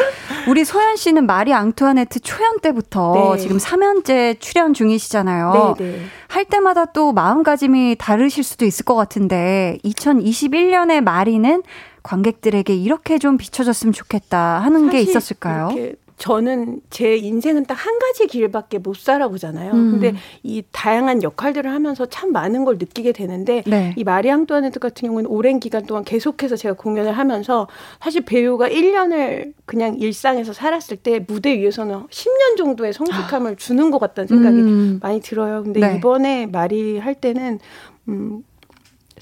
[0.47, 3.41] 우리 소연 씨는 마리 앙투아네트 초연 때부터 네.
[3.41, 5.75] 지금 3년째 출연 중이시잖아요.
[5.79, 5.99] 네, 네.
[6.27, 11.63] 할 때마다 또 마음가짐이 다르실 수도 있을 것 같은데 2021년의 마리는
[12.03, 15.69] 관객들에게 이렇게 좀 비춰졌으면 좋겠다 하는 게 있었을까요?
[16.17, 19.71] 저는 제 인생은 딱 한 가지 길밖에 못 살아보잖아요.
[19.73, 19.91] 음.
[19.91, 23.93] 근데 이 다양한 역할들을 하면서 참 많은 걸 느끼게 되는데 네.
[23.95, 27.67] 이 마리 앙뚜아네트 같은 경우는 오랜 기간 동안 계속해서 제가 공연을 하면서
[28.01, 33.55] 사실 배우가 1년을 그냥 일상에서 살았을 때 무대 위에서는 10년 정도의 성숙함을 아.
[33.55, 34.99] 주는 것 같다는 생각이 음.
[35.01, 35.61] 많이 들어요.
[35.63, 35.97] 근데 네.
[35.97, 37.59] 이번에 마리 할 때는
[38.07, 38.43] 음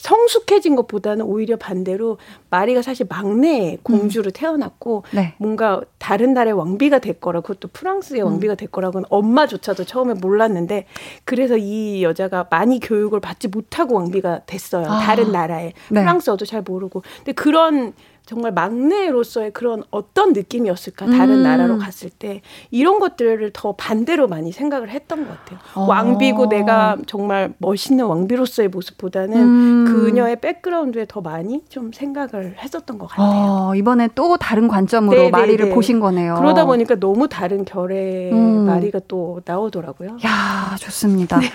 [0.04, 2.18] 성숙해진 것보다는 오히려 반대로
[2.50, 4.32] 마리가 사실 막내 공주로 음.
[4.34, 5.34] 태어났고 네.
[5.38, 8.28] 뭔가 다른 나라의 왕비가 될 거라 그것도 프랑스의 음.
[8.28, 10.88] 왕비가 될 거라고는 엄마조차도 처음에 몰랐는데
[11.24, 14.88] 그래서 이 여자가 많이 교육을 받지 못하고 왕비가 됐어요.
[14.88, 15.00] 아.
[15.00, 16.02] 다른 나라에 네.
[16.02, 17.94] 프랑스어도 잘 모르고 근데 그런
[18.26, 21.44] 정말 막내로서의 그런 어떤 느낌이었을까 다른 음.
[21.44, 25.60] 나라로 갔을 때 이런 것들을 더 반대로 많이 생각을 했던 것 같아요.
[25.76, 25.86] 어.
[25.88, 29.86] 왕비고 내가 정말 멋있는 왕비로서의 모습보다는 음.
[29.86, 33.28] 그녀의 백그라운드에 더 많이 좀 생각을 했었던 것 같아요.
[33.28, 35.32] 어, 이번에 또 다른 관점으로 네네네.
[35.32, 36.36] 마리를 보신 거네요.
[36.36, 38.66] 그러다 보니까 너무 다른 결의 음.
[38.66, 40.18] 마리가 또 나오더라고요.
[40.26, 41.40] 야 좋습니다.
[41.40, 41.48] 네.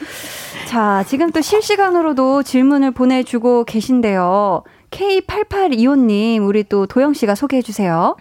[0.67, 4.65] 자 지금 또 실시간으로도 질문을 보내주고 계신데요.
[4.91, 8.17] K8825님, 우리 또 도영 씨가 소개해 주세요.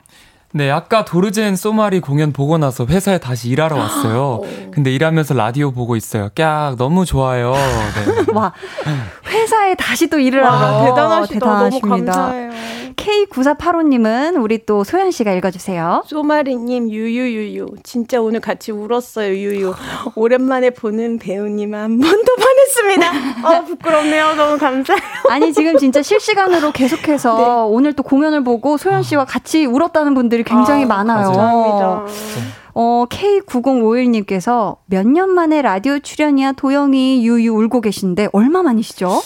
[0.54, 4.42] 네, 아까 도르젠 소마리 공연 보고 나서 회사에 다시 일하러 왔어요.
[4.72, 6.30] 근데 일하면서 라디오 보고 있어요.
[6.36, 7.52] 깍, 너무 좋아요.
[7.54, 8.32] 네.
[8.34, 8.54] 와,
[9.28, 11.34] 회사에 다시 또 일을 하러 대단하시다.
[11.34, 11.88] 대단하십니다.
[11.88, 12.52] 너무 감사해요.
[12.96, 16.04] K9485님은 우리 또 소연 씨가 읽어주세요.
[16.08, 17.68] 소마리님, 유유유유.
[17.84, 19.74] 진짜 오늘 같이 울었어요, 유유.
[20.16, 23.48] 오랜만에 보는 배우님 한 번 더 반했습니다.
[23.48, 24.34] 아, 부끄럽네요.
[24.36, 25.02] 너무 감사해요.
[25.30, 27.44] 아니, 지금 진짜 실시간으로 계속해서 네.
[27.74, 31.26] 오늘 또 공연을 보고 소연 씨와 같이 울었다는 분들 이 굉장히 아, 많아요.
[31.32, 32.06] 감사합니다.
[32.74, 39.22] 어, K9051님께서 몇 년 만에 라디오 출연이야 도영이 유유 울고 계신데 얼마 만이시죠?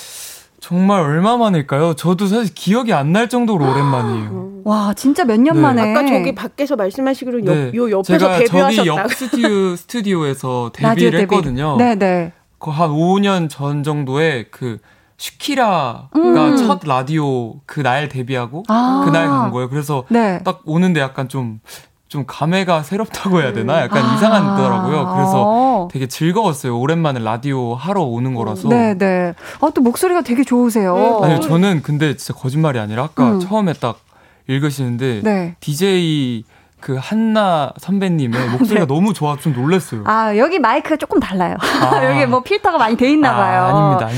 [0.60, 1.96] 정말 얼마 만일까요?
[1.96, 4.52] 저도 사실 기억이 안 날 정도로 오랜만이에요.
[4.64, 5.62] 와, 진짜 몇년 네.
[5.62, 5.82] 만에.
[5.92, 7.72] 아까 저기 밖에서 말씀하시기로 네.
[7.76, 8.76] 요, 옆에서 제가 데뷔하셨다.
[8.76, 11.76] 저기 옆 스튜디오, 스튜디오에서 데뷔를 했거든요.
[11.78, 12.32] 네, 네.
[12.60, 14.78] 그한 5년 전 정도에 그
[15.22, 16.58] 슈키라가 음.
[16.58, 19.04] 첫 라디오 그날 데뷔하고 아.
[19.06, 19.70] 그날 간 거예요.
[19.70, 20.42] 그래서 네.
[20.44, 23.82] 딱 오는데 약간 좀좀 감회가 새롭다고 해야 되나?
[23.82, 25.14] 약간 아~ 이상하더라고요.
[25.14, 26.78] 그래서 되게 즐거웠어요.
[26.80, 28.68] 오랜만에 라디오 하러 오는 거라서.
[28.70, 29.36] 네, 네.
[29.62, 30.96] 아, 또 목소리가 되게 좋으세요.
[31.22, 33.40] 네, 아니, 저는 근데 진짜 거짓말이 아니라 아까 음.
[33.40, 34.00] 처음에 딱
[34.48, 35.56] 읽으시는데 네.
[35.60, 36.46] DJ
[36.82, 38.94] 그 한나 선배님의 목소리가 네.
[38.94, 40.04] 너무 좋아 좀 놀랐어요.
[40.06, 41.56] 아 여기 마이크가 조금 달라요.
[41.60, 42.04] 아.
[42.12, 43.62] 여기 뭐 필터가 많이 돼 있나 아, 봐요.
[43.62, 44.10] 아, 아닙니다.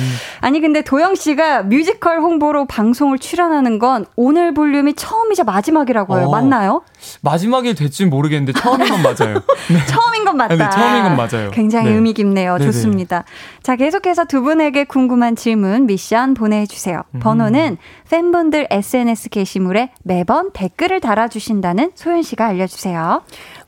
[0.41, 6.27] 아니 근데 도영 씨가 뮤지컬 홍보로 방송을 출연하는 건 오늘 볼륨이 처음이자 마지막이라고 해요.
[6.27, 6.81] 어, 맞나요?
[7.21, 9.35] 마지막이 될지 모르겠는데 처음인 건 맞아요.
[9.69, 9.85] 네.
[9.87, 10.55] 처음인 건 맞다.
[10.55, 11.51] 네, 처음인 건 맞아요.
[11.51, 11.95] 굉장히 네.
[11.95, 12.57] 의미 깊네요.
[12.57, 12.71] 네네.
[12.71, 13.23] 좋습니다.
[13.61, 17.01] 자 계속해서 두 분에게 궁금한 질문 미션 보내주세요.
[17.15, 17.19] 음.
[17.19, 17.77] 번호는
[18.09, 23.23] 팬분들 SNS 게시물에 매번 댓글을 달아주신다는 소연 씨가 알려주세요.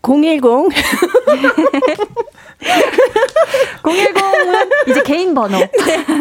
[0.05, 0.41] 010
[3.83, 5.57] 010은 이제 개인 번호.
[5.59, 5.69] 네.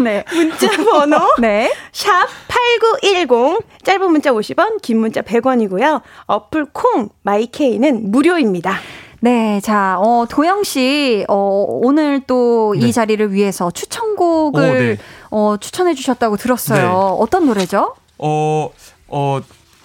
[0.02, 0.24] 네.
[0.32, 1.18] 문자 번호.
[1.38, 1.72] 네.
[1.92, 3.60] 샵 8910.
[3.82, 6.00] 짧은 문자 50원, 긴 문자 100원이고요.
[6.26, 8.78] 어플 콩 마이케이는 무료입니다.
[9.20, 12.92] 네, 자, 어, 도영 씨, 어, 오늘 또이 네.
[12.92, 14.96] 자리를 위해서 추천곡을 오, 네.
[15.30, 16.82] 어, 추천해 주셨다고 들었어요.
[16.82, 16.86] 네.
[17.18, 17.94] 어떤 노래죠?
[18.18, 18.70] 어,
[19.08, 19.40] 어,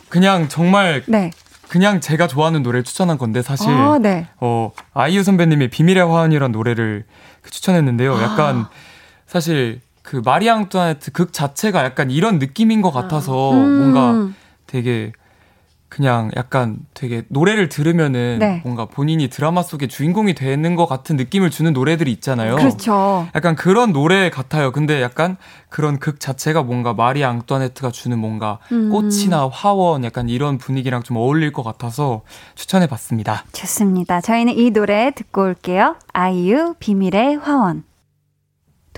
[0.10, 1.32] 그냥 정말 네.
[1.70, 4.28] 그냥 제가 좋아하는 노래를 추천한 건데 사실 아, 네.
[4.42, 7.06] 어 아이유 선배님의 비밀의 화원이라는 노래를
[7.42, 8.16] 그 추천했는데요.
[8.16, 8.24] 아.
[8.24, 8.66] 약간
[9.28, 13.78] 사실 그 마리앙 뚜아네트 극 자체가 약간 이런 느낌인 것 같아서 음.
[13.94, 14.34] 뭔가
[14.66, 15.12] 되게
[15.90, 18.62] 그냥 약간 되게 노래를 들으면은 네.
[18.64, 22.56] 뭔가 본인이 드라마 속의 주인공이 되는 것 같은 느낌을 주는 노래들이 있잖아요.
[22.56, 23.28] 그렇죠.
[23.36, 24.72] 약간 그런 노래 같아요.
[24.72, 28.90] 근데 약간 그런 극 자체가 뭔가 마리 앙뚜아네트가 주는 뭔가 음.
[28.92, 32.22] 꽃이나 화원 약간 이런 분위기랑 좀 어울릴 것 같아서
[32.54, 33.44] 추천해 봤습니다.
[33.52, 34.22] 좋습니다.
[34.22, 35.96] 저희는 이 노래 듣고 올게요.
[36.14, 37.89] 아이유 비밀의 화원.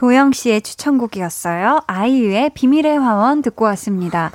[0.02, 1.82] 도영 씨의 추천곡이었어요.
[1.86, 4.32] 아이유의 비밀의 화원 듣고 왔습니다.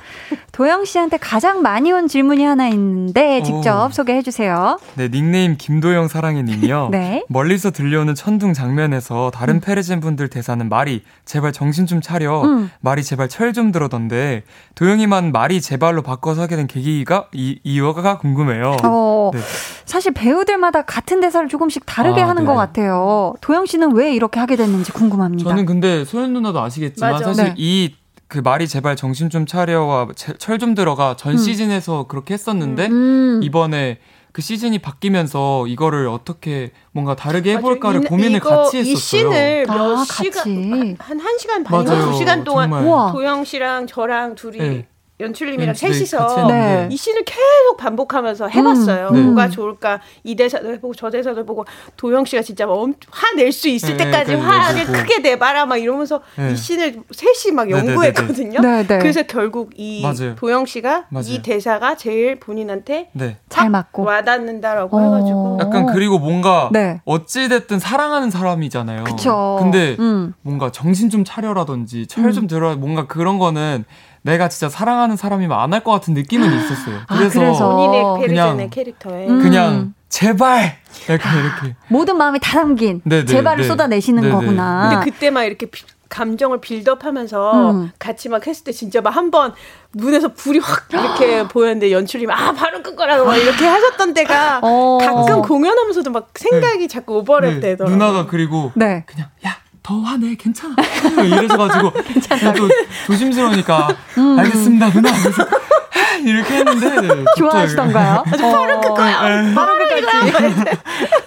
[0.53, 3.89] 도영 씨한테 가장 많이 온 질문이 하나 있는데 직접 오.
[3.91, 4.79] 소개해 주세요.
[4.95, 6.87] 네, 닉네임 김도영 사랑해 님이요.
[6.93, 7.25] 네.
[7.27, 9.59] 멀리서 들려오는 천둥 장면에서 다른 음.
[9.59, 12.43] 페르진 분들 대사는 말이 제발 정신 좀 차려.
[12.43, 12.71] 음.
[12.79, 14.43] 말이 제발 철 좀 들어던데
[14.75, 18.77] 도영이만 말이 제발로 바꿔서 하게 된 계기가 이 이유가 궁금해요.
[18.83, 19.39] 어, 네.
[19.85, 22.47] 사실 배우들마다 같은 대사를 조금씩 다르게 아, 하는 네.
[22.47, 23.33] 것 같아요.
[23.41, 25.56] 도영 씨는 왜 이렇게 하게 됐는지 궁금합니다.
[25.57, 27.25] 저는 근데 소연 누나도 아시겠지만 맞아.
[27.25, 27.53] 사실 네.
[27.57, 31.37] 이그 말이 제발 정신 좀 차려와 철 좀 들어가 전 음.
[31.37, 33.39] 시즌에서 그렇게 했었는데 음.
[33.43, 33.97] 이번에
[34.31, 38.09] 그 시즌이 바뀌면서 이거를 어떻게 뭔가 다르게 해볼까를 맞아.
[38.09, 38.93] 고민을 이거, 같이 했었어요.
[38.93, 42.69] 이 씬을 몇 아, 시간 한한 시간 반인가 두 시간 동안
[43.11, 44.87] 도영 씨랑 저랑 둘이 네.
[45.19, 46.89] 연출님이랑 네, 셋이서 네.
[46.91, 49.07] 이 씬을 계속 반복하면서 해봤어요.
[49.09, 49.21] 음, 네.
[49.23, 53.97] 뭐가 좋을까 이 대사도 해보고 저 대사도 해보고 도영 씨가 진짜 뭐 화낼 수 있을
[53.97, 58.61] 네, 때까지 화를 크게 내봐라 막 이러면서 이 씬을 셋이 막 연구했거든요.
[58.87, 60.35] 그래서 결국 이 맞아요.
[60.35, 61.27] 도영 씨가 맞아요.
[61.27, 63.09] 이 대사가 제일 본인한테
[63.49, 65.01] 잘 맞고 와닿는다라고 어.
[65.01, 66.69] 해가지고 약간 그리고 뭔가
[67.05, 69.03] 어찌 됐든 사랑하는 사람이잖아요.
[69.03, 69.57] 그쵸.
[69.59, 70.35] 근데 음.
[70.43, 72.47] 뭔가 정신 좀 차려라든지 철좀 음.
[72.47, 73.83] 들어 뭔가 그런 거는
[74.23, 76.99] 내가 진짜 사랑하는 사람이면 안 할 것 같은 느낌은 있었어요.
[77.07, 77.69] 아, 그래서, 아, 그래서.
[77.75, 79.39] 본인의 페르젠의 캐릭터에 음.
[79.41, 80.77] 그냥 제발
[81.07, 83.67] 이렇게 이렇게 모든 마음이 다 담긴 네네, 네, 제발을 네.
[83.67, 84.33] 쏟아내시는 네네.
[84.33, 84.89] 거구나.
[84.89, 85.67] 근데 그때 막 이렇게
[86.09, 87.91] 감정을 빌드업하면서 음.
[87.99, 89.53] 같이 막 했을 때 진짜 막 한 번
[89.93, 94.97] 눈에서 불이 확 이렇게 보였는데 연출님 아 바로 끄거라고 막 이렇게 하셨던 때가 어.
[95.01, 96.87] 가끔 공연하면서도 막 생각이 네.
[96.87, 97.59] 자꾸 오버랩 네.
[97.59, 97.97] 되더라고요.
[97.97, 99.03] 누나가 그리고 네.
[99.05, 100.75] 그냥 야 더 화내 괜찮아.
[101.23, 101.91] 이래서 가지고
[102.57, 102.67] 또
[103.05, 104.37] 조심스러우니까 음.
[104.37, 105.09] 알겠습니다 누나.
[106.25, 108.23] 이렇게 했는데 네, 좋아하시던가요?
[108.27, 110.77] 아주 빠른 그거요 빠른 그까지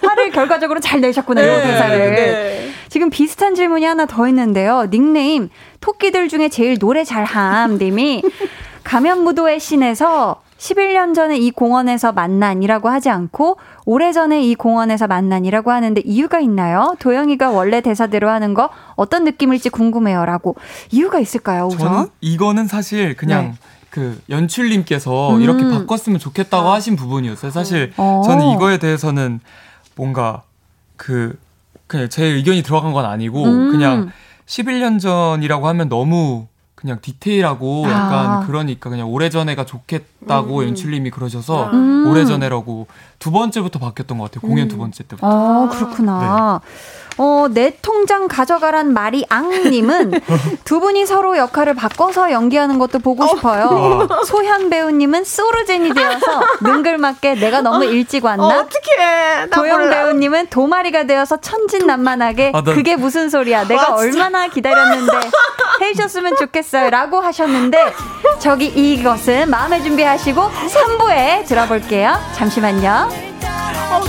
[0.03, 2.13] 화를 결과적으로 잘 내셨구나 네, 이 대사를.
[2.13, 2.69] 네.
[2.87, 4.85] 지금 비슷한 질문이 하나 더 있는데요.
[4.91, 8.21] 닉네임 토끼들 중에 제일 노래 잘함 님이
[8.83, 16.39] 가면무도회 씬에서 11년 전에 이 공원에서 만난이라고 하지 않고 오래전에 이 공원에서 만난이라고 하는데 이유가
[16.39, 16.95] 있나요?
[16.99, 20.55] 도영이가 원래 대사대로 하는 거 어떤 느낌일지 궁금해요라고
[20.91, 21.65] 이유가 있을까요?
[21.65, 23.53] 우선 저는 이거는 사실 그냥 네.
[23.89, 25.41] 그 연출님께서 음.
[25.41, 26.73] 이렇게 바꿨으면 좋겠다고 아.
[26.75, 27.49] 하신 부분이었어요.
[27.49, 28.21] 사실 어.
[28.23, 29.39] 저는 이거에 대해서는
[29.95, 30.43] 뭔가
[30.95, 31.39] 그
[31.87, 33.71] 그냥 제 의견이 들어간 건 아니고 음.
[33.71, 34.11] 그냥
[34.45, 36.45] 11년 전이라고 하면 너무
[36.81, 37.89] 그냥 디테일하고 아.
[37.91, 38.43] 약간 아.
[38.47, 40.67] 그러니까 그냥 오래전에가 좋겠다고 음.
[40.69, 42.07] 연출님이 그러셔서 음.
[42.09, 42.87] 오래전에라고
[43.19, 44.41] 두 번째부터 바뀌었던 것 같아요.
[44.49, 44.79] 공연 두 음.
[44.79, 45.27] 번째 때부터.
[45.27, 46.59] 아, 그렇구나.
[46.65, 47.10] 네.
[47.17, 50.21] 어, 내 통장 가져가란 말이 앙님은
[50.63, 54.07] 두 분이 서로 역할을 바꿔서 연기하는 것도 보고 싶어요.
[54.09, 54.23] 어.
[54.23, 58.43] 소현 배우님은 소르젠이 되어서 능글맞게 내가 너무 일찍 왔나?
[58.43, 59.49] 어, 어떡해.
[59.51, 62.75] 도영 배우님은 도마리가 되어서 천진난만하게 아, 난...
[62.75, 63.67] 그게 무슨 소리야.
[63.67, 65.11] 내가 아, 얼마나 기다렸는데
[65.81, 66.89] 해주셨으면 좋겠어요.
[66.89, 67.93] 라고 하셨는데
[68.39, 72.17] 저기 이것은 마음의 준비하시고 3부에 들어볼게요.
[72.35, 73.09] 잠시만요.
[73.91, 74.01] 어,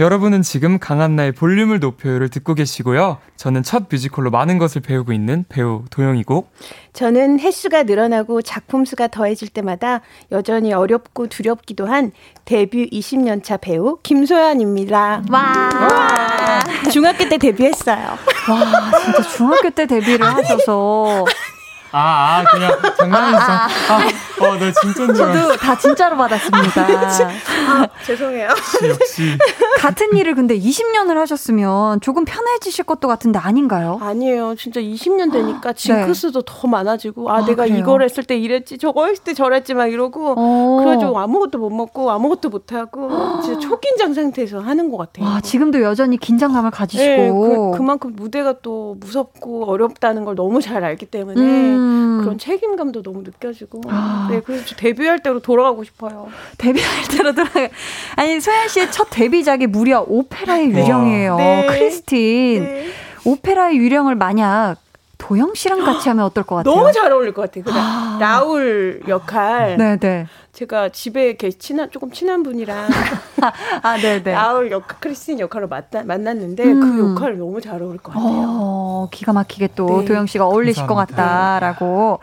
[0.00, 3.18] 여러분은 지금 강한나의 볼륨을 높여요를 듣고 계시고요.
[3.36, 6.48] 저는 첫 뮤지컬로 많은 것을 배우고 있는 배우 도영이고
[6.94, 10.00] 저는 횟수가 늘어나고 작품 수가 더해질 때마다
[10.32, 12.12] 여전히 어렵고 두렵기도 한
[12.46, 15.24] 데뷔 20년 차 배우 김소연입니다.
[15.28, 15.42] 와.
[15.74, 16.60] 와.
[16.90, 18.16] 중학교 때 데뷔했어요.
[18.48, 21.26] 와, 진짜 중학교 때 데뷔를 하셔서
[21.92, 23.44] 아, 아 그냥 장난이었어.
[23.44, 24.20] 아, 아, 아.
[24.40, 26.82] 어, 너 진짜인 저도 다 진짜로 받았습니다.
[27.68, 28.48] 아, 죄송해요.
[28.88, 29.36] 역시.
[29.78, 33.98] 같은 일을 근데 20년을 하셨으면 조금 편해지실 것도 같은데 아닌가요?
[34.00, 34.54] 아니에요.
[34.56, 35.74] 진짜 20년 되니까 네.
[35.74, 36.46] 징크스도 네.
[36.46, 37.78] 더 많아지고 아, 아 내가 그래요?
[37.78, 40.76] 이걸 했을 때 이랬지 저거 했을 때 저랬지 막 이러고 어.
[40.78, 43.10] 그래가지고 아무것도 못 먹고 아무것도 못 하고
[43.42, 45.26] 진짜 초긴장 상태에서 하는 것 같아요.
[45.26, 50.84] 아, 지금도 여전히 긴장감을 가지시고 네, 그, 그만큼 무대가 또 무섭고 어렵다는 걸 너무 잘
[50.84, 51.79] 알기 때문에 음.
[52.22, 54.28] 그런 책임감도 너무 느껴지고 아.
[54.30, 56.28] 네, 그래서 데뷔할 때로 돌아가고 싶어요.
[56.58, 57.68] 데뷔할 때로 돌아가.
[58.16, 61.36] 아니 소연 씨의 첫 데뷔작이 무려 오페라의 유령이에요.
[61.36, 61.66] 네.
[61.68, 62.62] 크리스틴.
[62.64, 62.86] 네.
[63.24, 64.76] 오페라의 유령을 만약
[65.20, 66.74] 도영 씨랑 같이 하면 어떨 것 같아요?
[66.74, 67.62] 너무 잘 어울릴 것 같아요.
[67.62, 68.18] 그 아.
[68.20, 69.76] 라울 역할.
[69.76, 69.98] 네네.
[69.98, 70.26] 네.
[70.52, 72.88] 제가 집에 이렇게 친한 조금 친한 분이랑
[73.82, 74.22] 아, 네네.
[74.24, 74.32] 네.
[74.32, 76.96] 라울 역 크리스틴 역할로 만나, 만났는데 그 음.
[76.96, 78.46] 그 역할 너무 잘 어울릴 것 같아요.
[78.48, 80.06] 어, 기가 막히게 또 네.
[80.06, 81.16] 도영 씨가 어울리실 감사합니다.
[81.16, 82.20] 것 같다라고.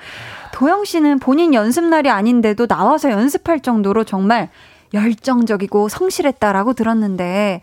[0.54, 4.50] 도영 씨는 본인 연습 날이 아닌데도 나와서 연습할 정도로 정말
[4.94, 7.62] 열정적이고 성실했다라고 들었는데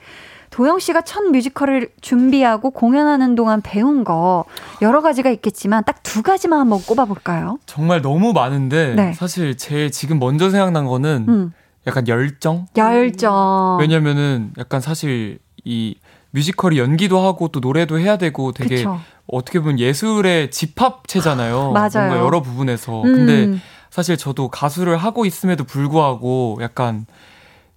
[0.55, 4.45] 도영 씨가 첫 뮤지컬을 준비하고 공연하는 동안 배운 거
[4.83, 7.59] 여러 가지가 있겠지만 딱 두 가지만 한번 꼽아볼까요?
[7.67, 9.13] 정말 너무 많은데 네.
[9.15, 11.53] 사실 제일 지금 먼저 생각난 거는 음.
[11.89, 12.69] 약간 열정?
[12.77, 13.79] 열정.
[13.81, 15.97] 왜냐면은 약간 사실 이
[16.31, 19.01] 뮤지컬이 연기도 하고 또 노래도 해야 되고 되게 그쵸.
[19.27, 21.73] 어떻게 보면 예술의 집합체잖아요.
[21.75, 21.91] 맞아요.
[22.07, 23.03] 뭔가 여러 부분에서.
[23.03, 23.13] 음.
[23.13, 23.59] 근데
[23.91, 27.07] 사실 저도 가수를 하고 있음에도 불구하고 약간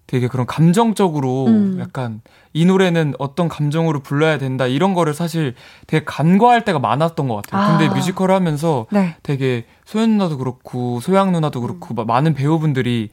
[0.07, 1.77] 되게 그런 감정적으로 음.
[1.81, 2.21] 약간
[2.53, 5.53] 이 노래는 어떤 감정으로 불러야 된다 이런 거를 사실
[5.85, 7.61] 되게 간과할 때가 많았던 것 같아요.
[7.61, 7.77] 아.
[7.77, 9.15] 근데 뮤지컬을 하면서 네.
[9.21, 12.07] 되게 소연 누나도 그렇고 소양 누나도 그렇고 음.
[12.07, 13.09] 많은 배우분들이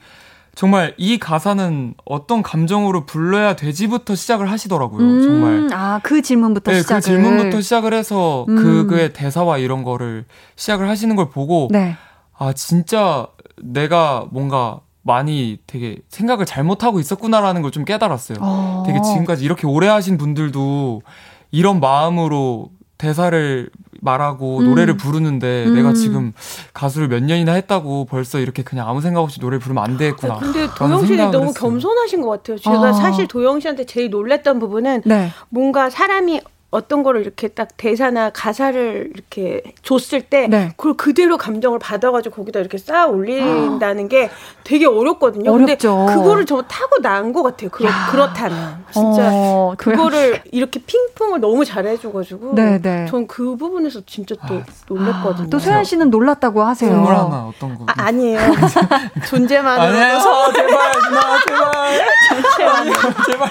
[0.54, 5.04] 정말 이 가사는 어떤 감정으로 불러야 되지부터 시작을 하시더라고요.
[5.04, 5.22] 음.
[5.22, 5.68] 정말.
[5.72, 7.00] 아, 그 질문부터 네, 시작을.
[7.00, 8.54] 그 질문부터 시작을 해서 음.
[8.54, 10.24] 그, 그의 대사와 이런 거를
[10.54, 11.96] 시작을 하시는 걸 보고 네.
[12.38, 13.26] 아, 진짜
[13.60, 18.38] 내가 뭔가 많이 되게 생각을 잘못하고 있었구나라는 걸 좀 깨달았어요.
[18.40, 18.82] 어.
[18.86, 21.02] 되게 지금까지 이렇게 오래 하신 분들도
[21.50, 23.68] 이런 마음으로 대사를
[24.00, 24.64] 말하고 음.
[24.66, 25.74] 노래를 부르는데 음.
[25.74, 26.32] 내가 지금
[26.72, 30.38] 가수를 몇 년이나 했다고 벌써 이렇게 그냥 아무 생각 없이 노래를 부르면 안 되겠구나.
[30.38, 31.54] 근데 도영 씨는 너무 했어요.
[31.60, 32.58] 겸손하신 것 같아요.
[32.58, 32.92] 제가 아.
[32.92, 35.30] 사실 도영 씨한테 제일 놀랬던 부분은 네.
[35.48, 36.40] 뭔가 사람이
[36.74, 40.72] 어떤 거를 이렇게 딱 대사나 가사를 이렇게 줬을 때 네.
[40.76, 44.08] 그걸 그대로 감정을 받아가지고 거기다 이렇게 쌓아 올린다는 아.
[44.08, 44.28] 게
[44.64, 45.52] 되게 어렵거든요.
[45.52, 45.96] 어렵죠.
[46.06, 47.70] 근데 그거를 저 타고 난 것 같아요.
[47.70, 53.06] 그렇, 그렇다면 진짜 어, 그거를 이렇게 핑퐁을 너무 잘해줘가지고 네, 네.
[53.06, 54.62] 전그 부분에서 진짜 또 아.
[54.88, 55.46] 놀랐거든요.
[55.46, 56.92] 아, 또 소연 씨는 놀랐다고 하세요.
[56.92, 57.86] 하나 어떤 거?
[57.86, 58.40] 아, 니에요
[59.30, 60.52] 존재만으로도 아니에요.
[60.54, 62.00] 제발 누나 제발.
[62.42, 62.92] 존재만
[63.26, 63.50] 제발.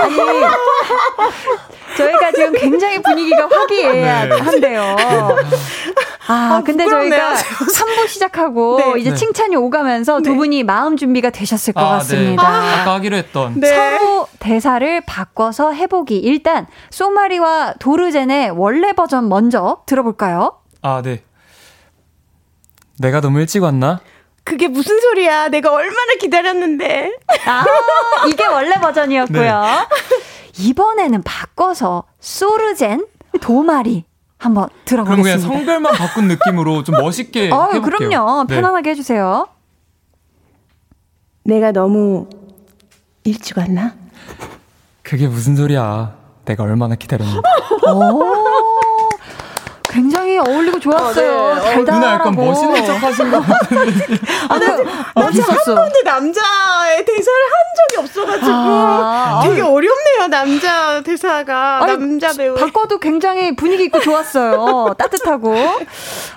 [0.00, 0.16] 아니
[1.96, 4.96] 저희가 지금 굉장히 분위기가 화기애애한데요.
[4.96, 5.04] 네.
[6.28, 7.10] 아, 아, 근데 부끄럽네요.
[7.18, 7.34] 저희가
[7.72, 9.00] 3부 시작하고 네.
[9.00, 9.16] 이제 네.
[9.16, 10.36] 칭찬이 오가면서 두 네.
[10.36, 11.98] 분이 마음 준비가 되셨을 것 아, 네.
[11.98, 12.42] 같습니다.
[12.46, 13.60] 아, 까 하기로 했던.
[13.60, 13.74] 네.
[13.74, 16.16] 서로 대사를 바꿔서 해보기.
[16.18, 20.58] 일단, 소마리와 도르젠의 원래 버전 먼저 들어볼까요?
[20.82, 21.22] 아, 네.
[22.98, 24.00] 내가 너무 일찍 왔나?
[24.42, 25.48] 그게 무슨 소리야?
[25.48, 27.12] 내가 얼마나 기다렸는데.
[27.46, 27.64] 아,
[28.28, 29.86] 이게 원래 버전이었고요.
[30.58, 33.06] 이번에는 바꿔서 소르젠
[33.40, 34.04] 도마리
[34.38, 35.22] 한번 들어보겠습니다.
[35.22, 38.08] 그럼 그냥 성별만 바꾼 느낌으로 좀 멋있게 어, 해볼게요.
[38.08, 38.44] 그럼요.
[38.48, 38.54] 네.
[38.54, 39.46] 편안하게 해주세요.
[41.44, 42.28] 내가 너무
[43.24, 43.94] 일찍 왔나?
[45.02, 46.16] 그게 무슨 소리야.
[46.44, 47.40] 내가 얼마나 기다렸는데.
[49.96, 51.32] 굉장히 어울리고 좋았어요.
[51.38, 51.60] 어, 네.
[51.60, 51.84] 달달하고.
[51.84, 54.16] 누나 약간 멋있는 척 하신 것 같은데.
[54.48, 54.76] 아, 나,
[55.14, 61.82] 나 진짜 한 번도 남자의 대사를 한 적이 없어가지고 아, 되게 어렵네요, 남자 대사가.
[61.82, 62.54] 아니, 남자 배우.
[62.56, 64.94] 바꿔도 굉장히 분위기 있고 좋았어요.
[64.98, 65.54] 따뜻하고.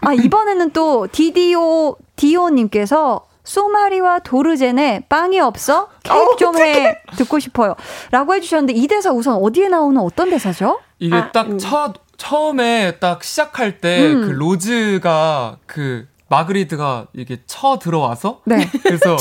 [0.01, 5.89] 아, 이번에는 또 디디오, 디오님께서 소마리와 도르젠의 빵이 없어?
[6.03, 7.01] 케이크 좀 해.
[7.18, 7.76] 듣고 싶어요.
[8.12, 10.80] 라고 해주셨는데 이 대사 우선 어디에 나오는 어떤 대사죠?
[10.99, 12.09] 이게 아, 딱첫 음.
[12.20, 14.32] 처음에 딱 시작할 때그 음.
[14.38, 18.70] 로즈가 그 마그리드가 이게 쳐 들어와서 네.
[18.84, 19.17] 그래서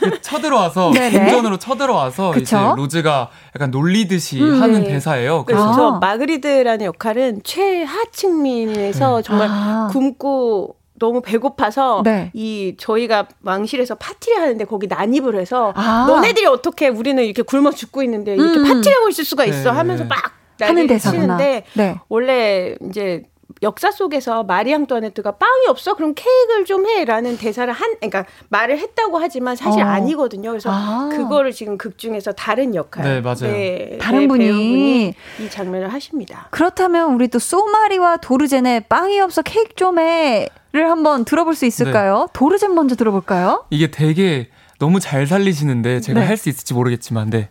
[0.00, 4.88] 그쳐 들어와서 운전으로 쳐 들어와서 이제 로즈가 약간 놀리듯이 음, 하는 네.
[4.88, 5.44] 대사예요.
[5.44, 5.98] 그래서 아.
[5.98, 9.22] 마그리드라는 역할은 최하층민에서 네.
[9.22, 9.88] 정말 아.
[9.92, 12.30] 굶고 너무 배고파서 네.
[12.34, 16.06] 이 저희가 왕실에서 파티를 하는데 거기 난입을 해서 아.
[16.08, 18.64] 너네들이 어떻게 우리는 이렇게 굶어 죽고 있는데 이렇게 음.
[18.64, 19.76] 파티를 하고 있을 수가 있어 네.
[19.76, 21.36] 하면서 막 하는 대사구나.
[21.36, 21.96] 치는데 네.
[22.08, 23.22] 원래 이제
[23.62, 29.18] 역사 속에서 마리 앙뚜아네트가 빵이 없어 그럼 케이크를 좀 해라는 대사를 한 그러니까 말을 했다고
[29.18, 29.86] 하지만 사실 어.
[29.86, 30.50] 아니거든요.
[30.50, 31.08] 그래서 아.
[31.10, 33.52] 그거를 지금 극 중에서 다른 역할 네, 맞아요.
[33.52, 36.48] 네, 다른 네, 분이 이 장면을 하십니다.
[36.50, 42.26] 그렇다면 우리 또 소마리와 도르젠의 빵이 없어 케이크 좀 해를 한번 들어볼 수 있을까요?
[42.26, 42.32] 네.
[42.34, 43.64] 도르젠 먼저 들어볼까요?
[43.70, 46.26] 이게 되게 너무 잘 살리시는데 제가 네.
[46.26, 47.48] 할수 있을지 모르겠지만 네.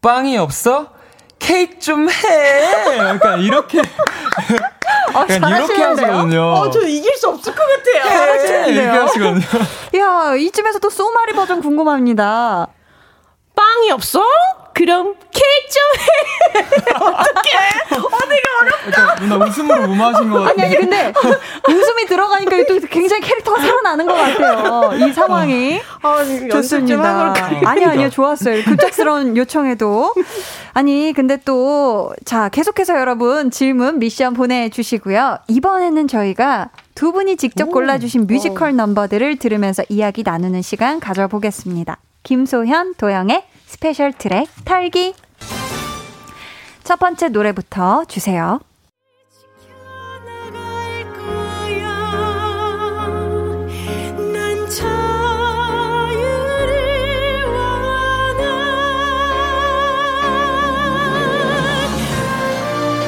[0.00, 0.95] 빵이 없어?
[1.38, 2.98] 케이크 좀 해.
[2.98, 3.80] 약간 이렇게.
[5.14, 6.42] 아, 약간 이렇게 하시거든요.
[6.42, 8.36] 어, 저 이길 수 없을 것 같아요.
[8.44, 9.44] 네, 이렇게 하시거든요.
[9.98, 12.68] 야, 이쯤에서 또 소마리 버전 궁금합니다.
[13.56, 14.22] 빵이 없어?
[14.74, 16.60] 그럼 케이크 좀 해.
[17.00, 17.56] 어떻게?
[17.96, 19.14] 어, 되게 어렵다.
[19.14, 20.50] 누나 웃음으로 무마하신 것 같아요.
[20.50, 21.12] 아니, 아니, 근데
[21.66, 24.90] 웃음이 들어가니까 또 굉장히 캐릭터가 살아나는 것 같아요.
[25.08, 25.80] 이 상황이.
[26.02, 26.18] 아,
[26.50, 27.34] 좋습니다.
[27.64, 28.10] 아니, 아니요.
[28.10, 28.64] 좋았어요.
[28.64, 30.12] 급작스러운 요청에도.
[30.74, 35.38] 아니, 근데 또, 자, 계속해서 여러분 질문, 미션 보내주시고요.
[35.48, 41.96] 이번에는 저희가 두 분이 직접 골라주신 뮤지컬 넘버들을 들으면서 이야기 나누는 시간 가져보겠습니다.
[42.26, 45.14] 김소현, 도영의 special track 털기.
[46.82, 48.58] 첫 번째 노래부터 주세요.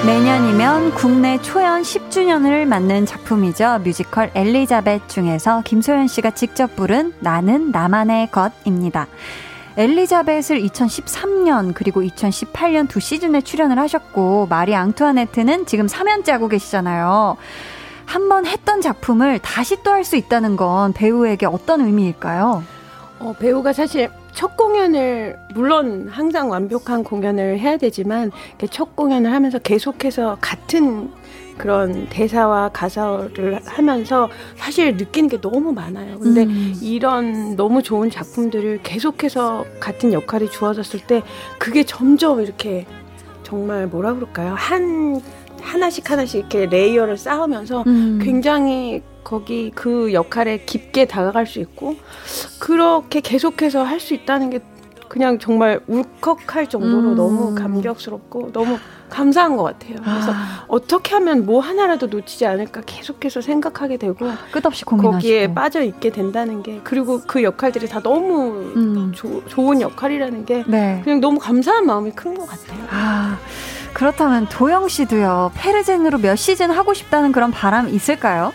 [0.08, 3.80] 내년이면 국내 초연 10주년을 맞는 작품이죠.
[3.84, 9.06] 뮤지컬 엘리자벳 중에서 김소연 씨가 직접 부른 나는 나만의 것입니다.
[9.76, 17.36] 엘리자벳을 2013년 그리고 2018년 두 시즌에 출연을 하셨고 마리 앙투아네트는 지금 3년째 하고 계시잖아요.
[18.06, 22.64] 한번 했던 작품을 다시 또 할 수 있다는 건 배우에게 어떤 의미일까요?
[23.18, 28.30] 어, 배우가 사실 첫 공연을 물론 항상 완벽한 공연을 해야 되지만
[28.70, 31.10] 첫 공연을 하면서 계속해서 같은
[31.56, 36.20] 그런 대사와 가사를 하면서 사실 느끼는 게 너무 많아요.
[36.20, 36.72] 근데 음.
[36.80, 41.24] 이런 너무 좋은 작품들을 계속해서 같은 역할이 주어졌을 때
[41.58, 42.86] 그게 점점 이렇게
[43.42, 44.54] 정말 뭐라 그럴까요?
[44.54, 45.20] 한
[45.60, 48.20] 하나씩 하나씩 이렇게 layer를 쌓으면서 음.
[48.22, 49.02] 굉장히
[49.32, 51.96] 거기 그 역할에 깊게 다가갈 수 있고
[52.58, 54.60] 그렇게 계속해서 할 수 있다는 게
[55.08, 57.14] 그냥 정말 울컥할 정도로 음.
[57.16, 58.78] 너무 감격스럽고 너무
[59.10, 59.96] 감사한 것 같아요.
[60.02, 60.64] 그래서 아.
[60.68, 64.16] 어떻게 하면 뭐 하나라도 놓치지 않을까 계속해서 생각하게 되고
[64.52, 69.12] 끝없이 고민하시고 거기에 빠져 있게 된다는 게 그리고 그 역할들이 다 너무 음.
[69.14, 71.00] 조, 좋은 역할이라는 게 네.
[71.04, 72.80] 그냥 너무 감사한 마음이 큰 것 같아요.
[72.90, 73.38] 아.
[73.94, 78.52] 그렇다면 도영 씨도요 페르젠으로 몇 시즌 하고 싶다는 그런 바람 있을까요?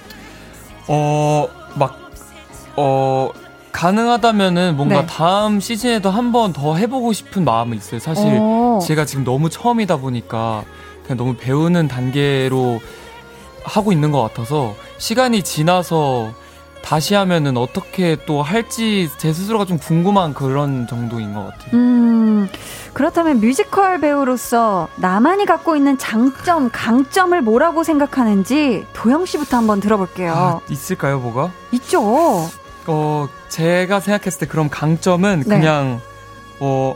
[0.87, 1.97] 어, 막,
[2.75, 3.29] 어,
[3.71, 5.07] 가능하다면은 뭔가 네.
[5.07, 7.99] 다음 시즌에도 한 번 더 해보고 싶은 마음은 있어요.
[7.99, 8.79] 사실 오.
[8.85, 10.63] 제가 지금 너무 처음이다 보니까
[11.03, 12.79] 그냥 너무 배우는 단계로
[13.63, 16.31] 하고 있는 것 같아서 시간이 지나서
[16.83, 21.69] 다시 하면은 어떻게 또 할지 제 스스로가 좀 궁금한 그런 정도인 것 같아요.
[21.73, 22.49] 음,
[22.93, 30.33] 그렇다면 뮤지컬 배우로서 나만이 갖고 있는 장점, 강점을 뭐라고 생각하는지 도영 씨부터 한번 들어볼게요.
[30.33, 31.51] 아, 있을까요, 뭐가?
[31.71, 32.49] 있죠.
[32.85, 35.57] 어, 제가 생각했을 때 그런 강점은 네.
[35.57, 36.01] 그냥
[36.59, 36.95] 어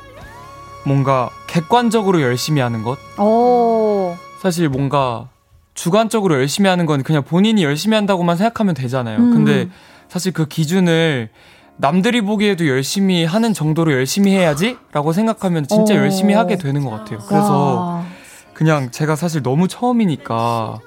[0.86, 2.98] 뭔가 객관적으로 열심히 하는 것.
[3.20, 4.16] 오.
[4.42, 5.30] 사실 뭔가
[5.74, 9.18] 주관적으로 열심히 하는 건 그냥 본인이 열심히 한다고만 생각하면 되잖아요.
[9.18, 9.34] 음.
[9.34, 9.70] 근데
[10.10, 11.30] 사실 그 기준을
[11.78, 15.98] 남들이 보기에도 열심히 하는 정도로 열심히 해야지라고 생각하면 진짜 오.
[15.98, 17.20] 열심히 하게 되는 것 같아요.
[17.28, 18.04] 그래서 와.
[18.54, 20.80] 그냥 제가 사실 너무 처음이니까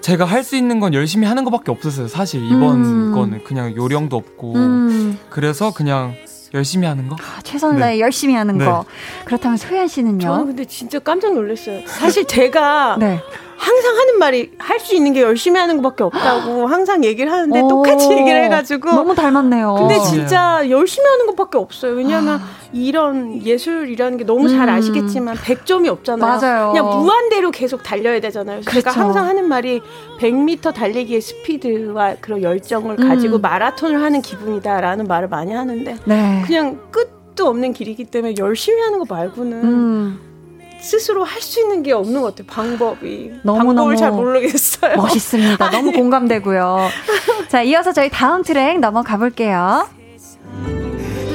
[0.00, 2.08] 제가 할 수 있는 건 열심히 하는 것밖에 없었어요.
[2.08, 3.12] 사실 이번 음.
[3.12, 5.18] 거는 그냥 요령도 없고 음.
[5.30, 6.14] 그래서 그냥
[6.54, 7.16] 열심히 하는 거?
[7.16, 8.00] 아, 최선을 다해 네.
[8.00, 8.64] 열심히 하는 네.
[8.64, 8.84] 거.
[9.24, 10.20] 그렇다면 소연 씨는요?
[10.20, 11.80] 저는 근데 진짜 깜짝 놀랐어요.
[11.86, 13.20] 사실 제가 네.
[13.56, 18.10] 항상 하는 말이 할 수 있는 게 열심히 하는 것밖에 없다고 항상 얘기를 하는데 똑같이
[18.10, 19.76] 얘기를 해가지고 너무 닮았네요.
[19.78, 21.92] 근데 진짜 열심히 하는 것밖에 없어요.
[21.92, 22.42] 왜냐하면 아.
[22.72, 24.74] 이런 예술이라는 게 너무 잘 음.
[24.74, 26.40] 아시겠지만 100점이 없잖아요.
[26.40, 26.72] 맞아요.
[26.72, 28.60] 그냥 무한대로 계속 달려야 되잖아요.
[28.62, 28.80] 그렇죠.
[28.80, 29.80] 제가 항상 하는 말이
[30.18, 33.08] 100m 달리기의 스피드와 그런 열정을 음.
[33.08, 36.42] 가지고 마라톤을 하는 기분이다라는 말을 많이 하는데 네.
[36.44, 40.20] 그냥 끝도 없는 길이기 때문에 열심히 하는 거 말고는 음.
[40.82, 42.46] 스스로 할 수 있는 게 없는 것 같아요.
[42.46, 43.32] 방법이.
[43.42, 44.96] 너무, 방법을 너무 잘 모르겠어요.
[44.96, 45.70] 멋있습니다.
[45.70, 46.88] 너무 공감되고요.
[47.48, 49.88] 자, 이어서 저희 다음 트랙 넘어가 볼게요.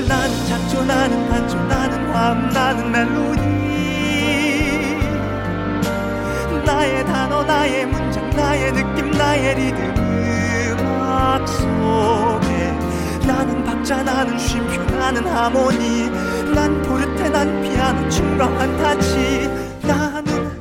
[0.07, 3.41] 나는 작조, 나는 반조, 나는 화음, 나는 멜로디.
[6.65, 9.93] 나의 단어, 나의 문장, 나의 느낌, 나의 리듬.
[10.79, 16.09] 음악 속에 나는 박자, 나는 쉼표, 나는 하모니.
[16.53, 16.96] 난포
[17.97, 19.49] 난 피아노 춤과 판타지
[19.83, 20.51] 나는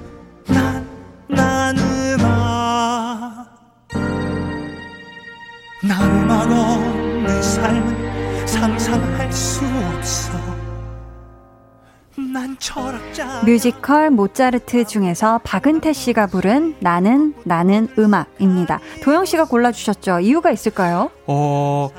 [0.47, 0.87] 난,
[1.29, 3.47] 난 음악
[5.83, 10.37] 난 음악 없는 삶은 상상할 수 없어
[13.45, 18.81] 뮤지컬 모차르트 중에서 박은태 씨가 부른 나는 나는 음악입니다.
[19.03, 20.21] 도영 씨가 골라주셨죠.
[20.21, 21.11] 이유가 있을까요?
[21.27, 21.91] 어,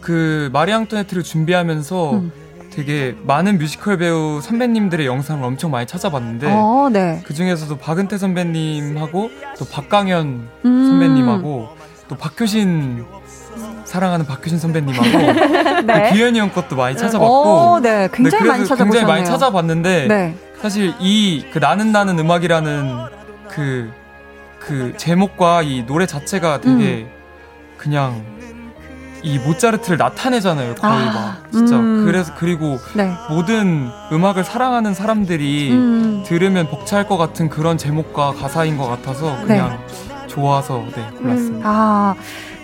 [0.00, 2.32] 그 마리 앙토네트를 준비하면서 음.
[2.76, 7.22] 되게 많은 뮤지컬 배우 선배님들의 영상을 엄청 많이 찾아봤는데 어, 네.
[7.24, 10.86] 그 중에서도 박은태 선배님하고 또 박강현 음.
[10.86, 11.68] 선배님하고
[12.08, 13.06] 또 박효신
[13.86, 16.10] 사랑하는 박효신 선배님하고 네.
[16.12, 18.92] 규현이 형 것도 많이 찾아봤고 오, 네, 굉장히 네, 많이 찾아보셨네요.
[18.92, 20.36] 굉장히 많이 찾아봤는데 네.
[20.60, 22.98] 사실 이 그 나는 나는 음악이라는
[23.48, 23.90] 그,
[24.60, 27.10] 그 제목과 이 노래 자체가 되게 음.
[27.78, 28.22] 그냥
[29.26, 30.76] 이 모차르트를 나타내잖아요.
[30.76, 32.04] 거의 아, 막 진짜 음.
[32.04, 33.12] 그래서 그리고 네.
[33.28, 36.22] 모든 음악을 사랑하는 사람들이 음.
[36.24, 40.26] 들으면 벅찰 것 같은 그런 제목과 가사인 것 같아서 그냥 네.
[40.28, 41.56] 좋아서 네 골랐습니다.
[41.56, 41.60] 음.
[41.64, 42.14] 아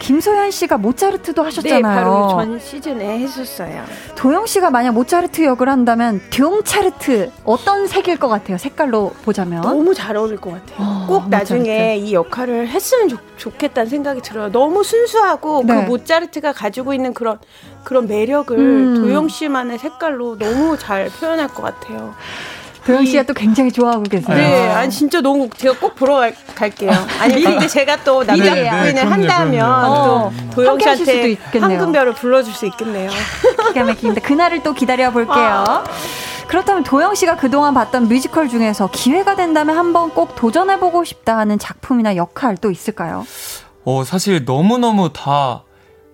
[0.02, 1.76] 김소연 씨가 모차르트도 하셨잖아요.
[1.76, 3.84] 네, 바로 전 시즌에 했었어요.
[4.16, 8.58] 도영 씨가 만약 모차르트 역을 한다면 듀옹차르트 어떤 색일 것 같아요?
[8.58, 10.76] 색깔로 보자면 너무 잘 어울릴 것 같아요.
[10.80, 14.50] 어, 꼭 나중에 이 역할을 했으면 좋, 좋겠다는 생각이 들어요.
[14.50, 15.84] 너무 순수하고 그 네.
[15.84, 17.38] 그 모차르트가 가지고 있는 그런
[17.84, 18.94] 그런 매력을 음.
[18.96, 22.12] 도영 씨만의 색깔로 너무 잘 표현할 것 같아요.
[22.86, 24.36] 도영 씨가 또 굉장히 좋아하고 계세요.
[24.36, 26.90] 네, 아니 진짜 너무 제가 꼭 보러 갈, 갈게요.
[27.20, 32.52] 아니 근데 제가 또 남자 부인을 네, 네, 한다면 또 어, 도영 씨한테 황금별을 불러줄
[32.52, 33.10] 수 있겠네요.
[33.72, 34.20] 기가 막힙니다.
[34.20, 35.34] 그날을 또 기다려 볼게요.
[35.36, 35.84] 아.
[36.48, 42.16] 그렇다면 도영 씨가 그동안 봤던 뮤지컬 중에서 기회가 된다면 한번 꼭 도전해보고 싶다 하는 작품이나
[42.16, 43.24] 역할 또 있을까요?
[43.84, 45.64] 어, 사실 너무 너무 다,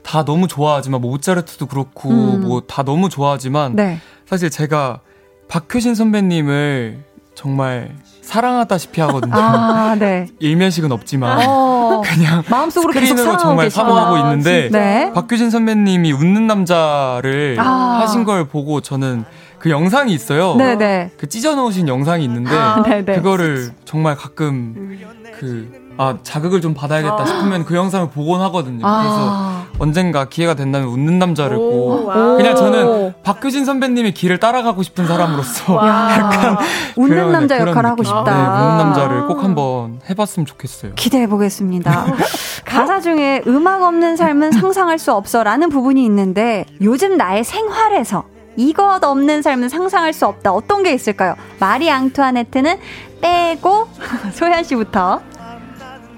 [0.04, 2.42] 다 너무 좋아하지만, 뭐 모차르트도 그렇고, 음.
[2.42, 4.00] 뭐다 너무 좋아하지만, 네.
[4.26, 5.00] 사실 제가
[5.48, 6.98] 박효신 선배님을
[7.34, 9.34] 정말 사랑하다시피 하거든요.
[9.34, 10.26] 아, 네.
[10.38, 15.12] 일면식은 없지만 어, 그냥 마음속으로 스크린으로 정말 사모하고 있는데 네.
[15.14, 18.00] 박효신 선배님이 웃는 남자를 아.
[18.02, 19.24] 하신 걸 보고 저는
[19.58, 20.54] 그 영상이 있어요.
[20.56, 20.76] 네네.
[20.76, 21.10] 네.
[21.16, 23.16] 그 찢어놓으신 영상이 있는데 아, 네, 네.
[23.16, 24.98] 그거를 정말 가끔
[25.38, 27.26] 그 아, 자극을 좀 받아야겠다 아.
[27.26, 28.86] 싶으면 그 영상을 보곤 하거든요.
[28.86, 29.00] 아.
[29.02, 32.06] 그래서 언젠가 기회가 된다면 웃는 남자를 꼭
[32.36, 36.56] 그냥 저는 박효진 선배님의 길을 따라가고 싶은 사람으로서 약간
[36.96, 38.24] 웃는 그런, 남자 역할을 하고 싶다.
[38.24, 40.92] 네, 웃는 남자를 꼭 한번 해봤으면 좋겠어요.
[40.94, 42.06] 기대해 보겠습니다.
[42.64, 48.24] 가사 중에 음악 없는 삶은 상상할 수 없어라는 부분이 있는데 요즘 나의 생활에서
[48.56, 50.52] 이것 없는 삶은 상상할 수 없다.
[50.52, 51.36] 어떤 게 있을까요?
[51.60, 52.78] 마리 앙투아네트는
[53.20, 53.88] 빼고
[54.34, 55.20] 소연 씨부터.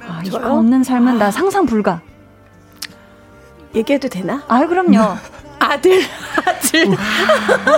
[0.09, 2.01] 아, 이거 없는 삶은 나 상상 불가.
[3.75, 4.43] 얘기해도 되나?
[4.49, 4.99] 아, 그럼요.
[5.63, 6.01] 아들,
[6.47, 6.87] 아들.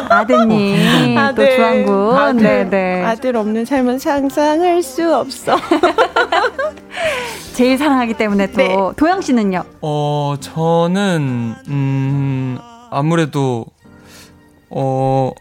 [0.09, 2.17] 아드님, 아들, 또 주한군.
[2.17, 3.03] 아들, 네 네.
[3.03, 5.57] 아들 없는 삶은 상상할 수 없어.
[7.55, 8.57] 제일 사랑하기 때문에 또.
[8.57, 8.77] 네.
[8.97, 9.65] 도영 씨는요?
[9.81, 12.59] 어, 저는, 음,
[12.91, 13.67] 아무래도,
[14.71, 15.33] 어,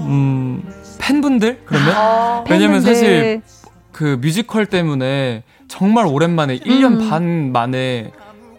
[0.00, 0.62] 음,
[1.00, 1.62] 팬분들?
[1.66, 1.90] 그러면?
[1.96, 2.94] 아, 왜냐면 팬분들.
[2.94, 3.42] 사실
[3.90, 7.10] 그 뮤지컬 때문에 정말 오랜만에 1년 음.
[7.10, 8.12] 반 만에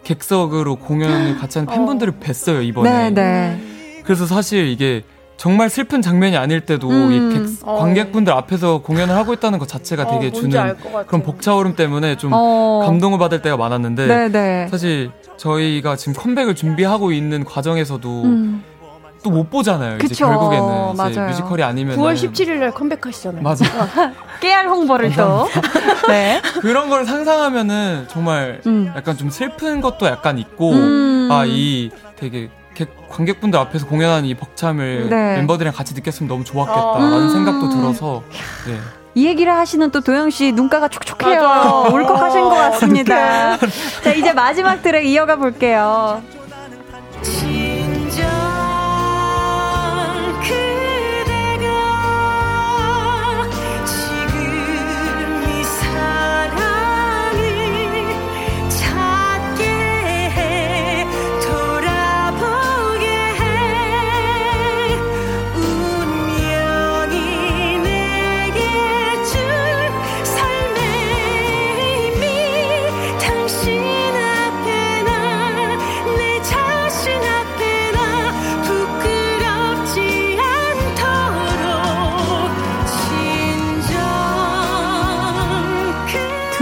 [0.06, 2.20] 객석으로 공연을 같이 하는 팬분들을 어.
[2.20, 3.10] 뵀어요, 이번에.
[3.10, 4.02] 네, 네.
[4.04, 5.02] 그래서 사실 이게
[5.36, 7.12] 정말 슬픈 장면이 아닐 때도 음.
[7.12, 7.78] 이 객, 어.
[7.80, 10.76] 관객분들 앞에서 공연을 하고 있다는 것 자체가 어, 되게 주는
[11.06, 12.82] 그런 벅차오름 때문에 좀 어.
[12.86, 14.28] 감동을 받을 때가 많았는데 네네.
[14.28, 14.68] 네.
[14.70, 18.62] 사실 저희가 지금 컴백을 준비하고 있는 과정에서도 음.
[19.26, 19.98] 또 못 보잖아요.
[19.98, 20.06] 그쵸.
[20.12, 21.30] 이제 결국에는 이제 맞아요.
[21.30, 23.42] 뮤지컬이 아니면 9월 17일 날 컴백하시잖아요.
[23.42, 23.64] 맞아.
[24.40, 25.48] 깨알 홍보를 또.
[26.08, 26.40] 네.
[26.62, 28.92] 그런 걸 상상하면은 정말 음.
[28.96, 31.28] 약간 좀 슬픈 것도 약간 있고 음.
[31.32, 32.48] 아이 되게
[33.10, 35.36] 관객분들 앞에서 공연하는 이 벅참을 네.
[35.36, 37.30] 멤버들이랑 같이 느꼈으면 너무 좋았겠다라는 음.
[37.30, 38.22] 생각도 들어서
[38.66, 38.78] 네.
[39.16, 41.86] 이 얘기를 하시는 또 도영 씨 눈가가 촉촉해요.
[41.90, 43.56] 울컥하신 것 같습니다.
[44.04, 46.22] 자, 이제 마지막 트랙 이어가 볼게요.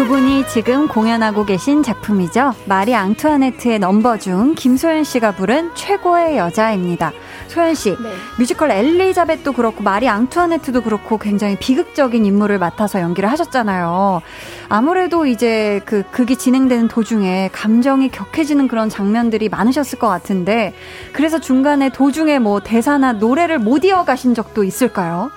[0.04, 2.52] 두 분이 지금 공연하고 계신 작품이죠.
[2.66, 7.10] 마리 앙투아네트의 넘버 중 김소현 씨가 부른 최고의 여자입니다.
[7.48, 8.10] 소현 씨, 네.
[8.38, 14.20] 뮤지컬 엘리자벳도 그렇고 마리 앙투아네트도 그렇고 굉장히 비극적인 인물을 맡아서 연기를 하셨잖아요.
[14.68, 20.74] 아무래도 이제 그 극이 진행되는 도중에 감정이 격해지는 그런 장면들이 많으셨을 것 같은데
[21.14, 25.30] 그래서 중간에 도중에 뭐 대사나 노래를 못 이어가신 적도 있을까요?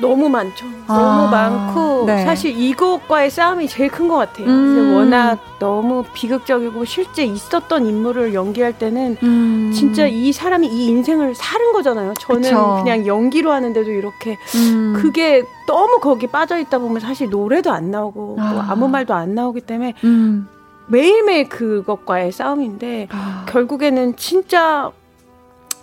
[0.00, 0.66] 너무 많죠.
[0.86, 2.24] 아, 너무 많고 네.
[2.24, 4.46] 사실 이곡과의 싸움이 제일 큰 것 같아요.
[4.46, 4.94] 음.
[4.94, 9.72] 워낙 너무 비극적이고 실제 있었던 인물을 연기할 때는 음.
[9.74, 12.14] 진짜 이 사람이 이 인생을 사는 거잖아요.
[12.20, 12.80] 저는 그쵸.
[12.82, 14.94] 그냥 연기로 하는데도 이렇게 음.
[14.96, 18.52] 그게 너무 거기 빠져 있다 보면 사실 노래도 안 나오고 뭐 아.
[18.52, 20.48] 뭐 아무 말도 안 나오기 때문에 음.
[20.86, 23.44] 매일매일 그것과의 싸움인데 아.
[23.46, 24.90] 결국에는 진짜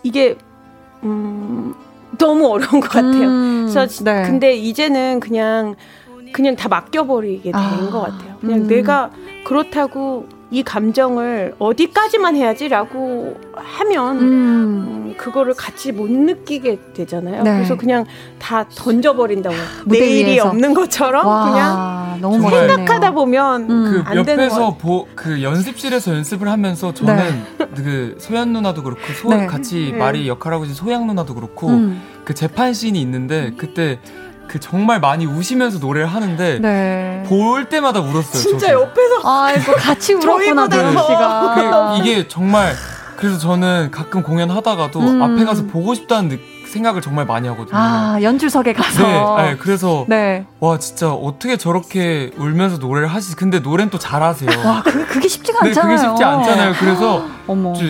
[0.01, 0.35] 이게
[1.03, 1.75] 음
[2.17, 3.27] 너무 어려운 것 같아요.
[3.27, 4.23] 음, 그래서 네.
[4.23, 5.75] 근데 이제는 그냥
[6.33, 8.37] 그냥 다 맡겨버리게 된것 아, 같아요.
[8.41, 8.67] 그냥 음.
[8.67, 9.09] 내가
[9.45, 14.23] 그렇다고 이 감정을 어디까지만 해야지라고 하면 음.
[14.23, 17.43] 음, 그거를 같이 못 느끼게 되잖아요.
[17.43, 17.55] 네.
[17.55, 18.05] 그래서 그냥
[18.39, 19.55] 다 던져버린다고
[19.87, 20.47] 내일이 위에서.
[20.47, 24.03] 없는 것처럼 와, 그냥 너무 생각하다 보면 음.
[24.07, 27.67] 그 옆에서 보, 그 연습실에서 연습을 하면서 저는 네.
[27.75, 29.47] 그 소연 누나도 그렇고 소, 네.
[29.47, 29.97] 같이 네.
[29.97, 32.01] 말이 역할하고 있는 소양 누나도 그렇고 음.
[32.23, 33.99] 그 재판 씬이 있는데 그때
[34.47, 37.23] 그 정말 많이 우시면서 노래를 하는데 네.
[37.27, 38.41] 볼 때마다 울었어요.
[38.41, 38.81] 진짜 저도.
[38.81, 41.55] 옆에서 아이고 같이 울었구나 도현 씨가.
[41.55, 42.73] 그, 이게 정말
[43.15, 45.21] 그래서 저는 가끔 공연하다가도 음.
[45.21, 46.37] 앞에 가서 보고 싶다는 느,
[46.67, 47.77] 생각을 정말 많이 하거든요.
[47.77, 49.37] 아 연출석에 가서.
[49.37, 50.45] 네, 네 그래서 네.
[50.59, 53.35] 와 진짜 어떻게 저렇게 울면서 노래를 하시지?
[53.35, 54.49] 근데 노래는 또 잘하세요.
[54.65, 55.73] 와 그, 그게 쉽지가 않잖아요.
[55.73, 56.73] 네, 그게 쉽지 않잖아요.
[56.79, 57.25] 그래서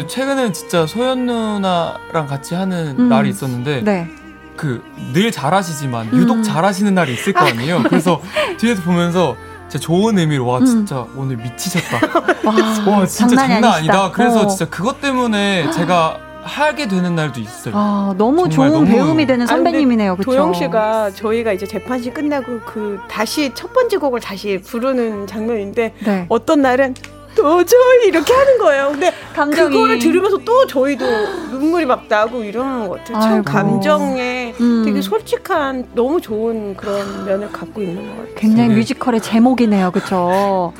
[0.08, 3.10] 최근에 진짜 소연 누나랑 같이 하는 음.
[3.10, 3.82] 날이 있었는데.
[3.84, 4.08] 네.
[4.56, 4.82] 그
[5.14, 6.44] 늘 잘하시지만 유독 음.
[6.44, 7.84] 잘하시는 날이 있을 거 아니에요.
[7.84, 8.22] 그래서
[8.60, 9.36] 뒤에서 보면서
[9.70, 10.66] 진짜 좋은 의미로 와 음.
[10.66, 11.14] 진짜 음.
[11.16, 12.22] 오늘 미치셨다.
[12.44, 12.54] 와,
[13.00, 14.12] 와 진짜 장난 아니다.
[14.12, 14.48] 그래서 어.
[14.48, 17.74] 진짜 그것 때문에 제가 하게 되는 날도 있어요.
[17.76, 18.86] 아, 너무 좋은 너무...
[18.86, 20.18] 배움이 되는 선배님이네요.
[20.18, 20.32] 그쵸?
[20.32, 26.26] 도영 씨가 저희가 이제 재판시 끝나고 그 다시 첫 번째 곡을 다시 부르는 장면인데 네.
[26.30, 26.94] 어떤 날은
[27.36, 28.90] 도저히 이렇게 하는 거예요.
[28.92, 29.72] 근데 감정이...
[29.72, 31.06] 그거를 들으면서 또 저희도
[31.52, 33.20] 눈물이 막 나고 이러는 것 같아요.
[33.22, 33.44] 참 아이고.
[33.44, 34.84] 감정에 음.
[34.86, 38.36] 되게 솔직한 너무 좋은 그런 면을 갖고 있는 것 같아요.
[38.36, 38.76] 굉장히 네.
[38.76, 39.92] 뮤지컬의 제목이네요.
[39.92, 40.74] 그렇죠?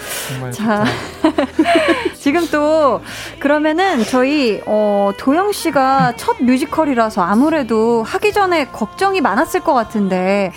[0.52, 0.86] 자,
[2.16, 3.02] 지금 또
[3.40, 10.52] 그러면은 저희 어, 도영 씨가 첫 뮤지컬이라서 아무래도 하기 전에 걱정이 많았을 것 같은데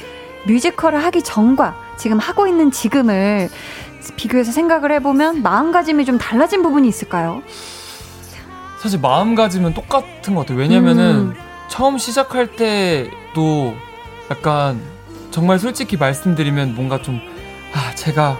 [0.47, 3.49] 뮤지컬을 하기 전과 지금 하고 있는 지금을
[4.17, 7.43] 비교해서 생각을 해보면 마음가짐이 좀 달라진 부분이 있을까요?
[8.81, 10.59] 사실 마음가짐은 똑같은 것 같아요.
[10.59, 11.35] 왜냐면은 음.
[11.69, 13.75] 처음 시작할 때도
[14.31, 14.81] 약간
[15.31, 17.21] 정말 솔직히 말씀드리면 뭔가 좀,
[17.75, 18.39] 아, 제가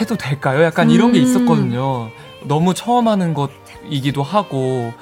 [0.00, 0.62] 해도 될까요?
[0.62, 1.12] 약간 이런 음.
[1.14, 2.10] 게 있었거든요.
[2.44, 4.92] 너무 처음 하는 것이기도 하고.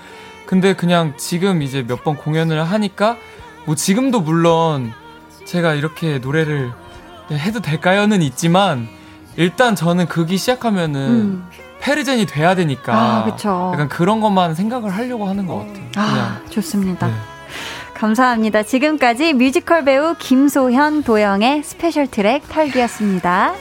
[0.46, 3.16] 근데 그냥 지금 이제 몇 번 공연을 하니까
[3.66, 4.92] 뭐 지금도 물론
[5.44, 6.72] 제가 이렇게 노래를
[7.32, 8.88] 해도 될까요는 있지만
[9.40, 11.48] 일단 저는 그기 시작하면은 음.
[11.80, 13.70] 페르젠이 돼야 되니까 아, 그쵸.
[13.72, 15.84] 약간 그런 것만 생각을 하려고 하는 것 같아요.
[15.96, 17.06] 아, 좋습니다.
[17.06, 17.14] 네.
[17.94, 18.64] 감사합니다.
[18.64, 23.54] 지금까지 뮤지컬 배우 김소현 도영의 special track 털기였습니다.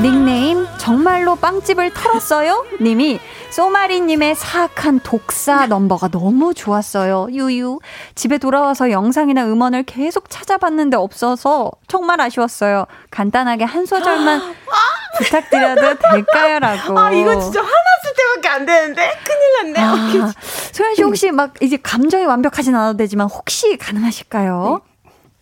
[0.00, 2.64] 닉네임 정말로 빵집을 털었어요?
[2.80, 3.20] 님이
[3.50, 7.28] 소마리님의 사악한 독사 넘버가 너무 좋았어요.
[7.30, 7.80] 유유.
[8.14, 12.86] 집에 돌아와서 영상이나 음원을 계속 찾아봤는데 없어서 정말 아쉬웠어요.
[13.10, 14.54] 간단하게 한 소절만
[15.18, 15.80] 부탁드려도
[16.12, 16.58] 될까요?
[16.58, 16.98] 라고.
[16.98, 19.10] 아, 이거 진짜 화났을 때밖에 안 되는데?
[19.24, 19.80] 큰일 났네.
[20.24, 20.32] 아,
[20.72, 24.82] 소연 씨 혹시 막 이제 감정이 완벽하진 않아도 되지만 혹시 가능하실까요?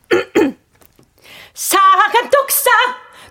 [1.54, 2.70] 사악한 독사,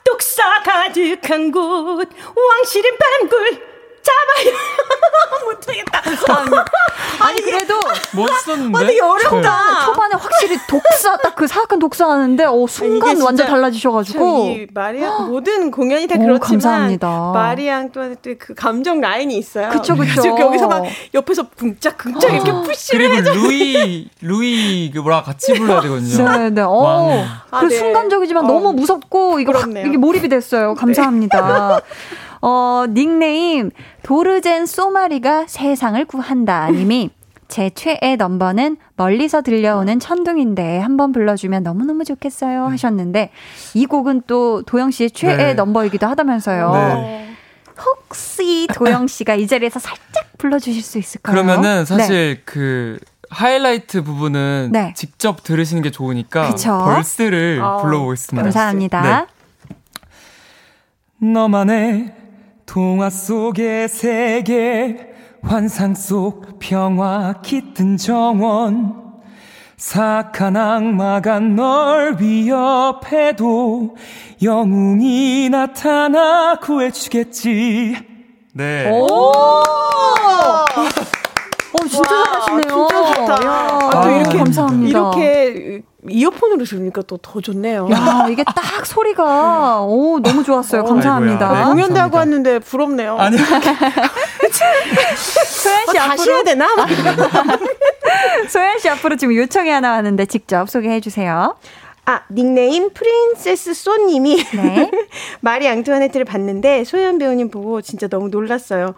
[0.04, 3.75] 독사 가득한 곳, 왕실인 반굴,
[4.06, 4.56] 잡아요.
[5.46, 6.02] 못하겠다.
[7.20, 7.80] 아니 그래도
[8.14, 8.78] 멋있었는데.
[8.78, 9.86] 아, 되게 어렵다.
[9.86, 14.56] 초반에 확실히 독사 딱 그 사악한 독사 하는데 어 순간 완전 달라지셔가지고.
[14.74, 17.32] 마리아 모든 공연이 다 그렇지만 감사합니다.
[17.34, 19.70] 마리앙 또한 또그 감정 라인이 있어요.
[19.70, 20.36] 그쵸 그쵸.
[20.40, 20.84] 여기서 막
[21.14, 22.62] 옆에서 쿵짝 쿵짝 이렇게 아.
[22.62, 26.30] 푸시를 그리고 루이 루이 그 뭐라 같이 불러야 되거든요.
[26.38, 26.62] 네네.
[26.62, 27.26] 어.
[27.52, 27.78] 아, 그 네.
[27.78, 28.48] 순간적이지만 어.
[28.48, 30.74] 너무 무섭고 이거 확, 이게 몰입이 됐어요.
[30.76, 31.82] 감사합니다.
[31.82, 31.82] 네.
[32.48, 33.72] 어, 닉네임
[34.04, 37.10] 도르젠 소마리가 세상을 구한다 님이
[37.48, 43.32] 제 최애 넘버는 멀리서 들려오는 천둥인데 한번 불러주면 너무너무 좋겠어요 하셨는데
[43.74, 45.54] 이 곡은 또 도영 씨의 최애 네.
[45.56, 46.72] 넘버이기도 하다면서요.
[46.74, 47.36] 네.
[47.84, 51.34] 혹시 도영 씨가 이 자리에서 살짝 불러주실 수 있을까요?
[51.34, 52.42] 그러면은 사실 네.
[52.46, 53.00] 그
[53.32, 54.94] 하이라이트 부분은 네.
[54.96, 56.78] 직접 들으시는 게 좋으니까 그쵸?
[56.78, 57.82] 벌스를 어.
[57.82, 58.44] 불러보겠습니다.
[58.44, 59.28] 감사합니다.
[61.22, 61.32] 네.
[61.34, 62.25] 너만의
[62.66, 69.04] 동화 속의 세계 환상 속 평화 깃든 정원
[69.78, 73.96] 사악한 악마가 널 위협해도
[74.42, 77.96] 영웅이 나타나 구해주겠지
[78.54, 78.90] 네.
[78.90, 79.06] 오!
[81.76, 82.88] 어, 진짜 잘하시네요.
[82.88, 83.46] 진짜 좋다.
[83.46, 84.90] 야, 아, 또 이렇게 감사합니다.
[84.90, 87.88] 이렇게 이어폰으로 들으니까 또 더 좋네요.
[87.92, 90.82] 야, 이게 딱 소리가 오 너무 좋았어요.
[90.82, 91.54] 어, 감사합니다.
[91.54, 93.18] 네, 공연도 하고 왔는데 부럽네요.
[93.18, 93.38] 아니.
[94.56, 96.68] 소연 씨 어, 다시 해야 되나?
[98.50, 101.56] 소연 씨 앞으로 지금 요청이 하나 왔는데 직접 소개해 주세요.
[102.06, 104.92] 아, 닉네임 프린세스 쏘님이 네.
[105.42, 108.94] 마리 앙투아네트를 봤는데 소연 배우님 보고 진짜 너무 놀랐어요.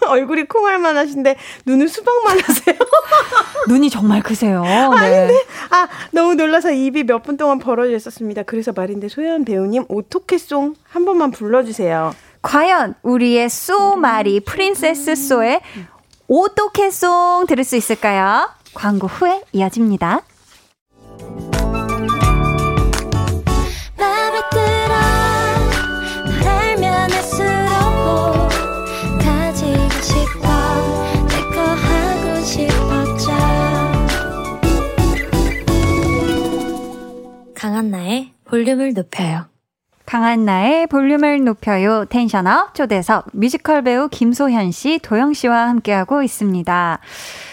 [0.06, 1.36] 얼굴이 콩알만 하신데
[1.66, 2.76] 눈은 수박만 하세요.
[3.68, 4.62] 눈이 정말 크세요.
[4.62, 4.68] 네.
[4.74, 5.34] 아닌데
[5.70, 8.42] 아 너무 놀라서 입이 몇 분 동안 벌어져 있었습니다.
[8.44, 12.14] 그래서 말인데 소연 배우님 오토케송 한 번만 불러주세요.
[12.42, 15.60] 과연 우리의 소마리 프린세스 소의
[16.28, 18.48] 오토케송 들을 수 있을까요?
[18.74, 20.20] 광고 후에 이어집니다.
[37.66, 39.46] 강한나의 볼륨을 높여요.
[40.06, 42.04] 강한나의 볼륨을 높여요.
[42.04, 47.00] tension up 초대석 뮤지컬 배우 김소현 씨, 도영 씨와 함께하고 있습니다.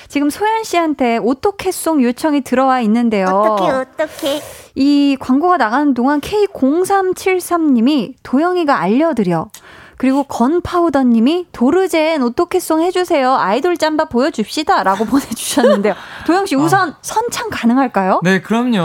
[0.10, 3.26] 지금 소현 씨한테 오또케송 요청이 들어와 있는데요.
[3.26, 4.40] 어떻게 어떻게?
[4.76, 9.50] 이 광고가 나가는 동안 K0373님이 도영이가 알려드려.
[9.98, 13.34] 그리고 건파우더님이 도르젠 오또케송 해주세요.
[13.36, 14.84] 아이돌 짬바 보여줍시다.
[14.84, 15.94] 라고 보내주셨는데요.
[16.26, 16.98] 도영씨 우선 아.
[17.02, 18.22] 선창 가능할까요?
[18.24, 18.80] 네, 그럼요.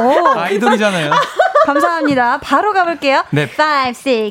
[0.00, 0.28] 오.
[0.38, 1.12] 아이돌이잖아요.
[1.66, 2.38] 감사합니다.
[2.42, 3.24] 바로 가볼게요.
[3.30, 3.44] 네.
[3.44, 4.30] 5, 6, 7,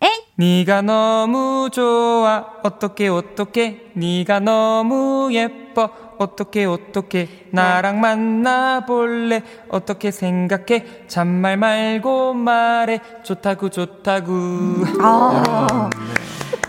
[0.00, 0.10] 8.
[0.36, 2.46] 네가 너무 좋아.
[2.62, 5.90] 어떻게 어떻게 네가 너무 예뻐.
[6.24, 9.42] 어떻게 어떻게 나랑 만나볼래?
[9.70, 10.84] 어떻게 생각해?
[11.08, 13.00] 잔말 말고 말해.
[13.22, 15.88] 좋다구 좋다구 아,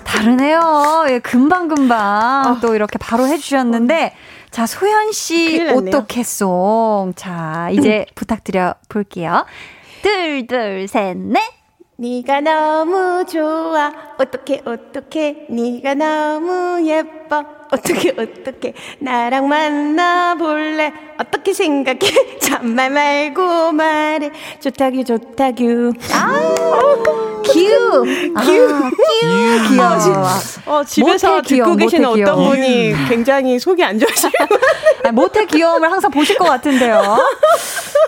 [0.06, 1.06] 다르네요.
[1.10, 2.60] 예, 금방금방 아.
[2.62, 4.16] 또 이렇게 바로 해주셨는데
[4.52, 7.12] 자 소연 씨 어떻게송?
[7.18, 9.46] 자 이제 부탁드려 볼게요.
[10.02, 11.42] 둘 둘 셋 넷.
[11.98, 13.92] 네가 너무 좋아.
[14.18, 15.46] 어떻게 어떻게.
[15.50, 20.94] 네가 너무 예뻐 어떻게 어떻게 나랑 만나볼래?
[21.20, 22.00] 어떻게 생각해?
[22.40, 24.32] 잔말 말고 말해.
[24.60, 25.94] 좋다규 좋다규.
[26.14, 26.56] 아우.
[26.60, 26.82] 아,
[27.44, 28.04] 큐
[28.44, 28.82] 귀여워.
[30.66, 34.32] 어, 집에서 듣고 계시는 어떤 분이 굉장히 속이 안 좋으시고
[35.14, 37.18] 모태 귀여움을 항상 보실 것 같은데요.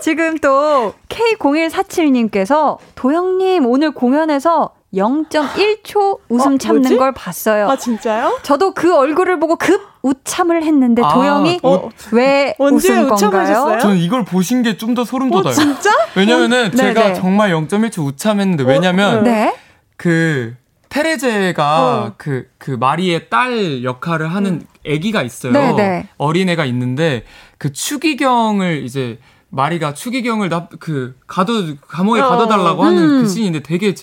[0.02, 7.68] 지금 또 K0147님께서 도영님 오늘 공연에서 0.1초 웃음 어, 참는 걸 봤어요.
[7.68, 8.38] 아, 진짜요?
[8.42, 13.78] 저도 그 얼굴을 보고 급 웃참을 했는데 아, 도영이 어, 왜 웃은 건가요?
[13.80, 15.48] 저는 이걸 보신 게 좀 더 소름 돋아요.
[15.48, 15.90] 어, 진짜?
[16.14, 17.14] 왜냐면은 어, 제가.
[17.14, 19.54] 정말 0.1초 웃참했는데 왜냐면 어, 네?
[19.96, 20.54] 그
[20.90, 22.54] 테레제가 그그 어.
[22.58, 24.66] 그 마리의 딸 역할을 하는 음.
[24.86, 25.52] 아기가 있어요.
[25.52, 26.08] 네네.
[26.18, 27.24] 어린애가 있는데
[27.58, 29.18] 그 추기경을 이제
[29.48, 31.52] 마리가 추기경을 나, 그 가둬
[31.88, 32.28] 감옥에 어.
[32.28, 33.22] 가둬달라고 하는 그 음.
[33.22, 33.94] 그 씬인데 되게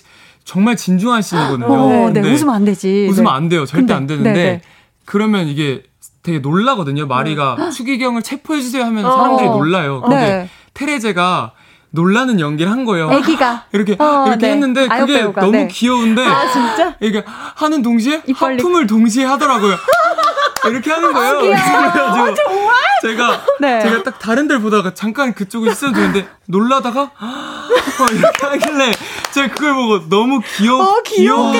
[0.44, 1.66] 정말 진중한 씬이거든요.
[1.66, 3.06] 어, 네, 웃으면 안 되지.
[3.10, 3.36] 웃으면 네.
[3.36, 3.64] 안 돼요.
[3.64, 4.44] 절대 근데, 안 되는데 네네.
[4.44, 4.60] 네.
[5.04, 5.82] 그러면 이게
[6.22, 7.06] 되게 놀라거든요.
[7.06, 7.70] 마리가 어.
[7.70, 9.52] 추기경을 체포해 주세요 하면 사람들이 어.
[9.52, 10.00] 놀라요.
[10.02, 10.48] 근데 네.
[10.74, 11.52] 테레제가
[11.90, 13.10] 놀라는 연기를 한 거예요.
[13.12, 14.52] 애기가 이렇게 어, 이렇게 네.
[14.52, 15.68] 했는데 그게 배우가, 너무 네.
[15.68, 19.76] 귀여운데 아 진짜 이게 하는 동시에 하품을 동시에 하더라고요.
[20.70, 21.38] 이렇게 하는 거예요.
[21.38, 22.74] 아, 그래가지고 아, 정말?
[23.02, 23.80] 제가 네.
[23.80, 28.92] 제가 딱 다른 데를 보다가 잠깐 그쪽을 있어도 되는데 놀라다가 어, 이렇게 하길래
[29.32, 31.52] 제가 그걸 보고 너무 귀여 어, 귀여운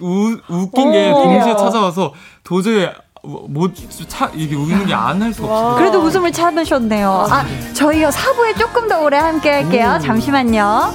[0.00, 2.12] 우, 웃긴 게 동시에 찾아와서
[2.44, 2.88] 도저히
[3.22, 3.68] 뭐,
[4.06, 5.76] 차, 이게 웃는 게 안 할 수가 없어요.
[5.76, 7.26] 그래도 웃음을 참으셨네요.
[7.30, 9.96] 아, 저희가 사부에 조금 더 오래 함께 할게요.
[9.96, 9.98] 오.
[10.00, 10.92] 잠시만요.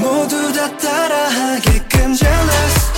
[0.00, 2.97] 모두 다 따라하게끔 jealous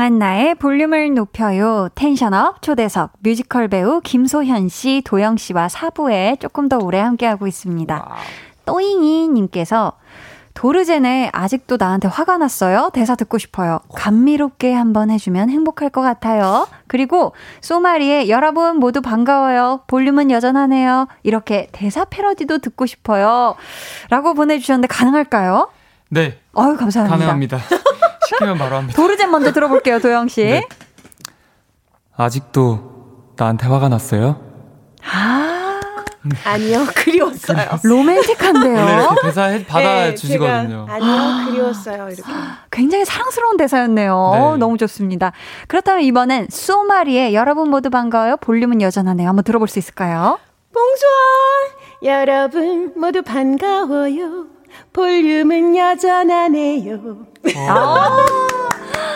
[0.00, 1.90] 강한나의 볼륨을 높여요.
[1.94, 8.08] 텐션업 초대석 뮤지컬 배우 김소현 씨, 도영 씨와 사부에 조금 더 오래 함께하고 있습니다.
[8.64, 9.92] 또잉이 님께서
[10.54, 12.88] 도르제네 아직도 나한테 화가 났어요.
[12.94, 13.80] 대사 듣고 싶어요.
[13.94, 16.66] 감미롭게 한번 해주면 행복할 것 같아요.
[16.86, 19.82] 그리고 소마리의 여러분 모두 반가워요.
[19.86, 21.08] 볼륨은 여전하네요.
[21.24, 23.54] 이렇게 대사 패러디도 듣고 싶어요.
[24.08, 25.68] 라고 보내주셨는데 가능할까요?
[26.10, 26.38] 네.
[26.54, 27.16] 아유 감사합니다.
[27.16, 27.58] 가능합니다.
[28.28, 28.96] 시키면 바로 합니다.
[29.00, 30.44] 도르젠 먼저 들어볼게요, 도영 씨.
[30.44, 30.66] 네.
[32.16, 34.40] 아직도 나한테 화가 났어요?
[35.02, 35.80] 아.
[36.44, 37.78] 아니요, 그리웠어요.
[37.82, 38.74] 로맨틱한데요.
[38.76, 40.84] 원래 이렇게 대사 받아 주시거든요.
[40.86, 42.08] 네, 아니요, 그리웠어요.
[42.08, 42.22] 이렇게.
[42.70, 44.30] 굉장히 사랑스러운 대사였네요.
[44.34, 44.56] 네.
[44.58, 45.32] 너무 좋습니다.
[45.66, 48.36] 그렇다면 이번엔 소마리의 여러분 모두 반가워요.
[48.36, 49.28] 볼륨은 여전하네요.
[49.28, 50.38] 한번 들어볼 수 있을까요?
[50.74, 51.14] 봉수원
[52.04, 54.46] 여러분 모두 반가워요.
[54.92, 56.98] 볼륨은 여전하네요.
[57.68, 58.26] 아~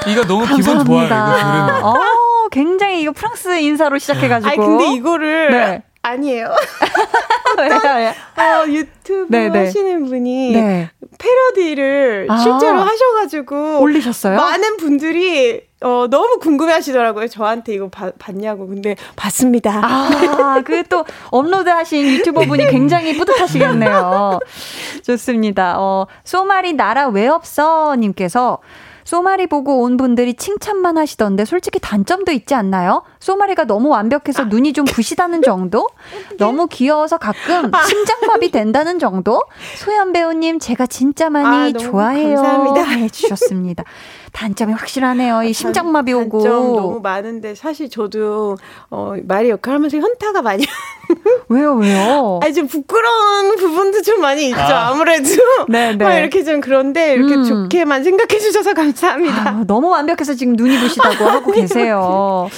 [0.06, 0.56] 이거 너무 감사합니다.
[0.56, 1.06] 기분 좋아요.
[1.06, 1.84] 이거 들으면.
[1.84, 4.50] 어, 굉장히 이거 프랑스 인사로 시작해가지고.
[4.50, 5.82] 아니 근데 이거를 네.
[6.04, 6.54] 아니에요.
[7.54, 9.48] 어떤 어, 유튜브 네네.
[9.48, 9.58] 네.
[9.64, 10.90] 하시는 분이 네.
[11.18, 14.36] 패러디를 아~ 실제로 하셔가지고 올리셨어요?
[14.36, 17.28] 많은 분들이 어, 너무 궁금해 하시더라고요.
[17.28, 18.66] 저한테 이거 바, 봤냐고.
[18.66, 19.80] 근데 봤습니다.
[19.82, 24.38] 아, 그 또 업로드 하신 유튜버 분이 굉장히 뿌듯하시겠네요.
[25.04, 25.76] 좋습니다.
[25.78, 27.96] 어, 소말이 나라 왜 없어?
[27.96, 28.58] 님께서
[29.04, 33.02] 소마리 보고 온 분들이 칭찬만 하시던데 솔직히 단점도 있지 않나요?
[33.20, 34.46] 소마리가 너무 완벽해서 아.
[34.46, 35.88] 눈이 좀 부시다는 정도?
[36.38, 37.82] 너무 귀여워서 가끔 아.
[37.82, 39.42] 심장마비 된다는 정도?
[39.76, 42.36] 소연 배우님 제가 진짜 많이 아, 좋아해요.
[42.36, 42.82] 감사합니다.
[42.82, 43.84] 해주셨습니다.
[44.34, 45.44] 단점이 확실하네요.
[45.44, 46.42] 이 심장마비 오고.
[46.42, 48.56] 단점 너무 많은데 사실 저도
[48.90, 50.66] 어, 말이 역할 하면서 현타가 많이.
[51.48, 52.40] 왜요, 왜요?
[52.42, 54.58] 아니 좀 부끄러운 부분도 좀 많이 있죠.
[54.60, 54.92] 아.
[54.94, 55.28] 무래도
[55.70, 56.18] 네, 네.
[56.20, 57.44] 이렇게 좀 그런데 이렇게 음.
[57.44, 59.48] 좋게만 생각해 주셔서 감사합니다.
[59.48, 62.48] 아, 너무 완벽해서 지금 눈이 부시다고 하고 계세요.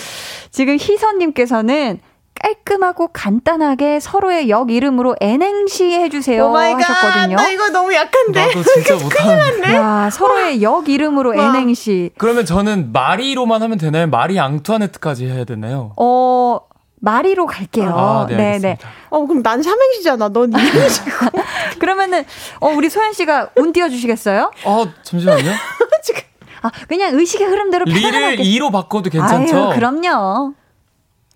[0.50, 2.00] 지금 희선님께서는
[2.40, 7.36] 깔끔하고 간단하게 서로의 역 이름으로 N행시 해주세요 하셨거든요.
[7.36, 8.46] 나 이거 너무 약한데.
[8.46, 9.74] 나도 진짜 못하는데.
[9.74, 11.46] 야 서로의 역 이름으로 와.
[11.46, 12.10] N행시.
[12.18, 14.06] 그러면 저는 마리로만 하면 되나요?
[14.06, 15.92] 마리 앙투아네트까지 해야 되나요?
[15.96, 16.60] 어.
[16.98, 17.90] 마리로 갈게요.
[17.94, 18.58] 아, 네, 네네.
[18.58, 18.78] 네.
[19.10, 20.30] 어, 그럼 난 삼행시잖아.
[20.30, 21.10] 넌 이행시고.
[21.78, 22.24] 그러면은,
[22.58, 24.50] 어, 우리 소연 씨가 운 띄워 주시겠어요?
[24.64, 25.52] 어, 잠시만요.
[26.02, 26.22] 지금.
[26.62, 29.56] 아, 그냥 의식의 흐름대로 리를 2로 바꿔도 괜찮죠?
[29.56, 30.54] 아유, 그럼요.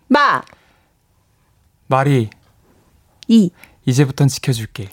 [0.09, 0.43] 마.
[1.91, 2.31] 말이
[3.27, 3.51] 이
[3.85, 4.89] 이제부턴 지켜줄게.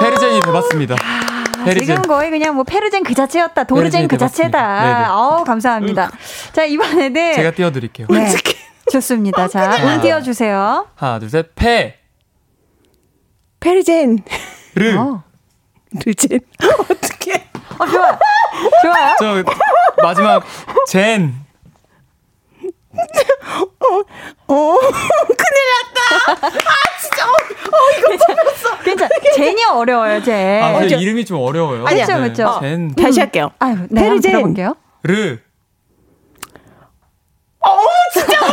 [0.00, 0.96] 페르젠이 돼봤습니다.
[1.64, 1.96] 페르젠.
[1.96, 3.64] 지금 거의 그냥 뭐 페르젠 그 자체였다.
[3.64, 5.16] 도르젠 그 자체다.
[5.16, 6.10] 어 감사합니다.
[6.52, 8.06] 자 이번에는 제가 띄워 드릴게요.
[8.10, 8.34] 네.
[8.92, 9.48] 좋습니다.
[9.48, 10.86] 자, 운 띄워 주세요.
[10.96, 11.98] 하나, 둘, 셋, 페.
[13.60, 14.18] 페르젠.
[14.74, 14.98] 르.
[14.98, 15.22] 어.
[16.04, 16.40] 르젠.
[16.90, 17.48] 어떻게?
[17.78, 18.18] 어, 좋아.
[18.82, 19.14] 좋아요.
[19.18, 19.44] 저,
[20.02, 20.44] 마지막,
[20.88, 21.34] 젠.
[22.94, 26.46] 어, 어, 큰일 났다.
[26.46, 26.50] 아,
[27.00, 27.26] 진짜.
[27.26, 28.78] 어, 어 이거 뽑혔어.
[28.82, 29.08] 괜찮아.
[29.34, 30.62] 젠이 어려워요, 젠.
[30.62, 31.86] 아, 제 이름이 좀 어려워요.
[31.86, 32.06] 아니야.
[32.06, 32.46] 그렇죠, 그렇죠.
[32.46, 32.94] 어, 젠.
[32.94, 33.50] 다시 할게요.
[33.58, 34.32] 아유, 네, 페르젠.
[34.32, 34.76] 들어볼게요.
[35.04, 35.38] 르.
[37.60, 37.76] 어,
[38.12, 38.52] 진짜 너무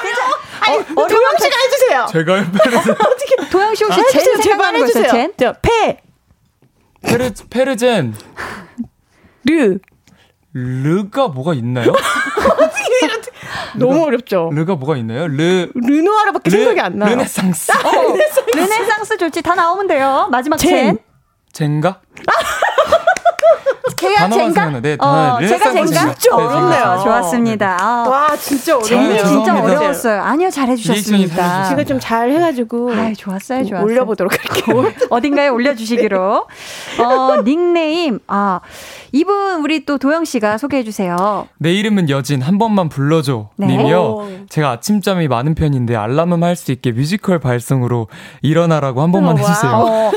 [0.00, 0.38] 어려워.
[0.60, 2.06] 아니, 어, 도영 씨가 해주세요.
[2.10, 2.92] 제가요, 페르젠.
[2.98, 5.10] 어떻게, 도영 씨 혹시 아, 젠 제발 해주세요.
[5.10, 5.32] 젠?
[5.38, 5.98] 저, 페.
[7.02, 8.14] 페르, 페르젠.
[9.44, 9.78] 르.
[10.54, 11.92] 르가 뭐가 있나요?
[13.76, 14.50] 너무 어렵죠.
[14.52, 15.26] 르가 뭐가 있나요?
[15.28, 17.10] 르 르누아르밖에 르, 생각이 안 나요.
[17.10, 17.72] 르네상스.
[17.72, 18.16] 어,
[18.54, 19.42] 르네상스 좋지.
[19.42, 20.28] 다 나오면 돼요.
[20.30, 20.98] 마지막 젠.
[21.52, 22.00] 젠가?
[24.02, 24.80] 제가 젠가?
[24.80, 26.14] 네, 어, 제가 젠가?
[26.14, 27.00] 진짜 어렵네요.
[27.04, 27.76] 좋았습니다.
[27.80, 28.08] 아.
[28.08, 29.24] 와, 진짜 어렵네요.
[29.24, 30.20] 진짜 어려웠어요.
[30.22, 31.68] 아니요, 잘해주셨습니다.
[31.70, 32.92] 제가 좀 잘 해가지고.
[32.92, 33.84] 아 좋았어요, 좋았어요.
[33.84, 34.92] 올려보도록 할게요.
[35.10, 36.46] 어딘가에 올려주시기로.
[36.98, 38.60] 어, 닉네임, 아,
[39.12, 41.46] 이분 우리 또 도영 씨가 소개해 주세요.
[41.58, 43.66] 내 이름은 여진 한 번만 불러줘 네.
[43.68, 44.26] 님이요.
[44.48, 48.08] 제가 아침잠이 많은 편인데 알람음 할 수 있게 뮤지컬 발성으로
[48.42, 50.10] 일어나라고 한 번만 어, 해주세요.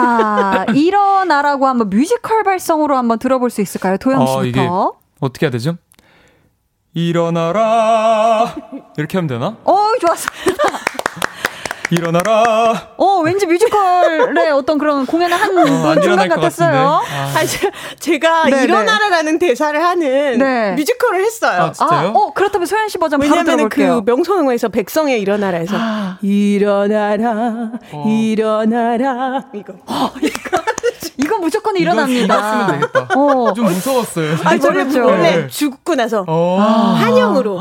[0.00, 0.64] 어.
[0.64, 4.62] 자 일어나라고 한번 뮤지컬 발성으로 한번 들어볼 수 있을까요, 도영 씨부터?
[4.66, 5.76] 어, 어떻게 해야 되죠?
[6.94, 8.54] 일어나라
[8.96, 9.56] 이렇게 하면 되나?
[9.64, 10.28] 어 좋았어.
[11.90, 12.90] 일어나라.
[12.96, 17.02] 어, 왠지 뮤지컬의 어떤 그런 공연을 한 어, 중간 같았어요.
[17.04, 17.34] 아.
[17.36, 17.48] 아니,
[17.98, 18.64] 제가 네네.
[18.64, 20.72] 일어나라라는 대사를 하는 네.
[20.72, 21.62] 뮤지컬을 했어요.
[21.62, 22.08] 아, 진짜요?
[22.08, 24.02] 아, 어, 그렇다면 소현 씨 버전 바로 들어볼게요.
[24.04, 26.18] 그 명성황후에서 백성의 일어나라에서 아.
[26.22, 28.04] 일어나라, 어.
[28.08, 29.74] 일어나라 이거.
[29.86, 30.58] 어, 이거.
[31.18, 32.78] 이거 무조건 일어납니다.
[33.16, 33.52] 어.
[33.54, 34.36] 좀 무서웠어요.
[34.44, 35.06] 아니, 원래, 그렇죠.
[35.06, 35.46] 원래 네.
[35.48, 36.58] 죽고 나서 어.
[36.98, 37.60] 한영으로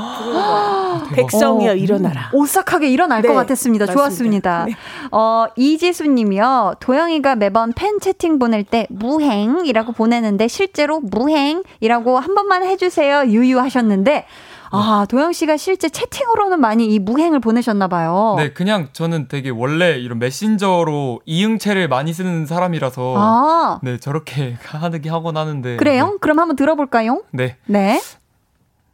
[1.13, 2.29] 백성이여 일어나라.
[2.33, 3.85] 오싹하게 일어날 네, 것 같았습니다.
[3.85, 3.93] 맞습니다.
[3.93, 4.65] 좋았습니다.
[4.65, 4.75] 네.
[5.11, 6.75] 어, 이지수 님이요.
[6.79, 13.25] 도영이가 매번 팬 채팅 보낼 때 무행이라고 보내는데 실제로 무행이라고 한 번만 해주세요.
[13.27, 14.25] 유유하셨는데
[14.71, 18.35] 아, 도영 씨가 실제 채팅으로는 많이 이 무행을 보내셨나 봐요.
[18.37, 23.79] 네, 그냥 저는 되게 원래 이런 메신저로 이응체를 많이 쓰는 사람이라서 아.
[23.83, 25.77] 네, 저렇게 하게 하곤 하는데.
[25.77, 26.07] 그래요?
[26.07, 26.17] 네.
[26.21, 27.21] 그럼 한번 들어볼까요?
[27.31, 27.55] 네.
[27.65, 28.01] 네.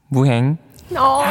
[0.09, 0.57] 무행.
[0.95, 1.23] 어.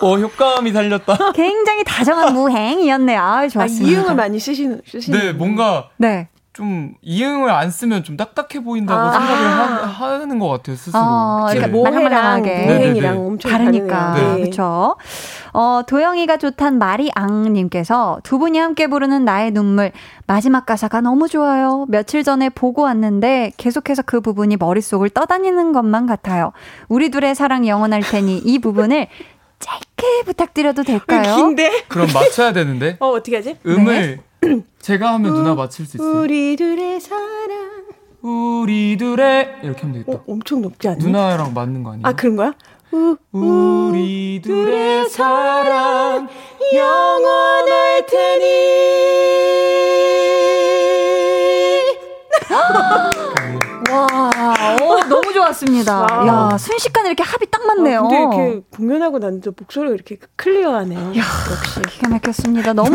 [0.00, 1.32] 어, 효과음이 살렸다.
[1.32, 3.20] 굉장히 다정한 무행이었네요.
[3.20, 3.86] 아, 좋았습니다.
[3.86, 5.18] 아, 이응을 많이 쓰시는, 쓰시는.
[5.18, 5.88] 네, 뭔가.
[5.96, 6.28] 네.
[6.58, 9.12] 좀 이응을 안 쓰면 좀 딱딱해 보인다고 아.
[9.12, 11.00] 생각을 하, 는것 같아요 스스로.
[11.00, 14.14] 어, 그러니까 모해랑 모행이랑 엄청 다르니까.
[14.14, 14.40] 네.
[14.40, 14.96] 그렇죠.
[15.52, 19.92] 어, 도영이가 좋단 마리앙님께서 두 분이 함께 부르는 나의 눈물
[20.26, 21.86] 마지막 가사가 너무 좋아요.
[21.88, 26.50] 며칠 전에 보고 왔는데 계속해서 그 부분이 머릿속을 떠다니는 것만 같아요.
[26.88, 29.06] 우리 둘의 사랑 영원할 테니 이 부분을
[29.60, 31.36] 짧게 부탁드려도 될까요?
[31.36, 31.84] 긴데?
[31.86, 32.96] 그럼 맞춰야 되는데.
[32.98, 33.56] 어 어떻게 하지?
[33.64, 34.27] 음을 네.
[34.80, 36.22] 제가 하면 누나 맞힐 수 있어요.
[36.22, 37.68] 우리들의 사랑.
[38.22, 40.18] 우리들의 이렇게 하면 되겠다.
[40.18, 41.04] 어, 엄청 높지 않니?
[41.04, 42.06] 누나랑 맞는 거 아니에요?
[42.06, 42.52] 아 그런 거야?
[42.90, 46.28] 우, 우리들의 사랑
[46.74, 48.44] 영원할 테니.
[52.50, 53.10] 와,
[53.90, 54.77] 어,
[55.08, 56.00] 너무 좋았습니다.
[56.10, 56.26] 와.
[56.52, 58.00] 야, 순식간에 이렇게 합이 딱 맞네요.
[58.00, 61.00] 아, 근데 이렇게 공연하고 난도 목소리가 이렇게 클리어하네요.
[61.16, 62.72] 야, 역시 기가 막혔습니다.
[62.72, 62.90] 너무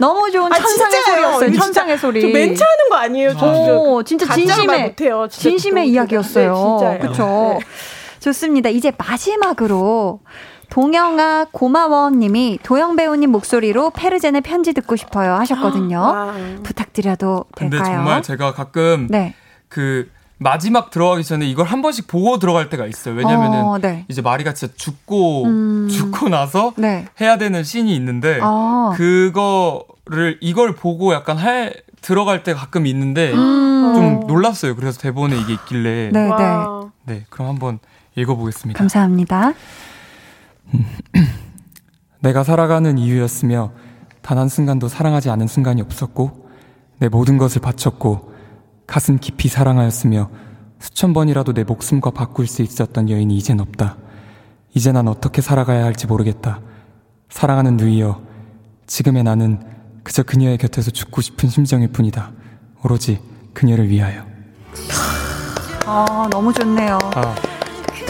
[0.00, 1.52] 너무 좋은 아, 천상의 소리였어요.
[1.52, 2.32] 천상의 소리.
[2.32, 3.32] 멘트하는 거 아니에요?
[3.34, 5.26] 저, 저, 진짜 진심의 못해요.
[5.28, 6.78] 진짜 진심의 이야기였어요.
[6.82, 7.58] 네, 그렇죠.
[7.58, 7.66] 네.
[8.20, 8.68] 좋습니다.
[8.68, 10.20] 이제 마지막으로
[10.70, 16.00] 동영아 고마워 님이 도영 배우님 목소리로 페르젠의 편지 듣고 싶어요 하셨거든요.
[16.00, 16.34] 와.
[16.62, 17.80] 부탁드려도 될까요?
[17.80, 19.34] 근데 정말 제가 가끔 네.
[19.68, 20.08] 그
[20.42, 23.14] 마지막 들어가기 전에 이걸 한 번씩 보고 들어갈 때가 있어요.
[23.14, 24.04] 왜냐면은 어, 네.
[24.08, 25.88] 이제 마리가 진짜 죽고 음.
[25.88, 27.06] 죽고 나서 네.
[27.20, 28.92] 해야 되는 씬이 있는데 어.
[28.96, 33.92] 그거를 이걸 보고 약간 할 들어갈 때 가끔 있는데 음.
[33.94, 34.74] 좀 놀랐어요.
[34.76, 36.30] 그래서 대본에 이게 있길래 네, 네.
[37.04, 37.78] 네, 그럼 한번
[38.16, 38.78] 읽어보겠습니다.
[38.78, 39.52] 감사합니다.
[42.20, 43.72] 내가 살아가는 이유였으며
[44.22, 46.48] 단 한 순간도 사랑하지 않은 순간이 없었고
[46.98, 48.31] 내 모든 것을 바쳤고
[48.86, 50.30] 가슴 깊이 사랑하였으며
[50.78, 53.96] 수천 번이라도 내 목숨과 바꿀 수 있었던 여인이 이젠 없다.
[54.74, 56.60] 이제 난 어떻게 살아가야 할지 모르겠다.
[57.28, 58.20] 사랑하는 누이여,
[58.86, 59.60] 지금의 나는
[60.02, 62.32] 그저 그녀의 곁에서 죽고 싶은 심정일 뿐이다.
[62.82, 63.20] 오로지
[63.54, 64.24] 그녀를 위하여.
[65.86, 66.98] 아, 너무 좋네요.
[67.14, 67.51] 아.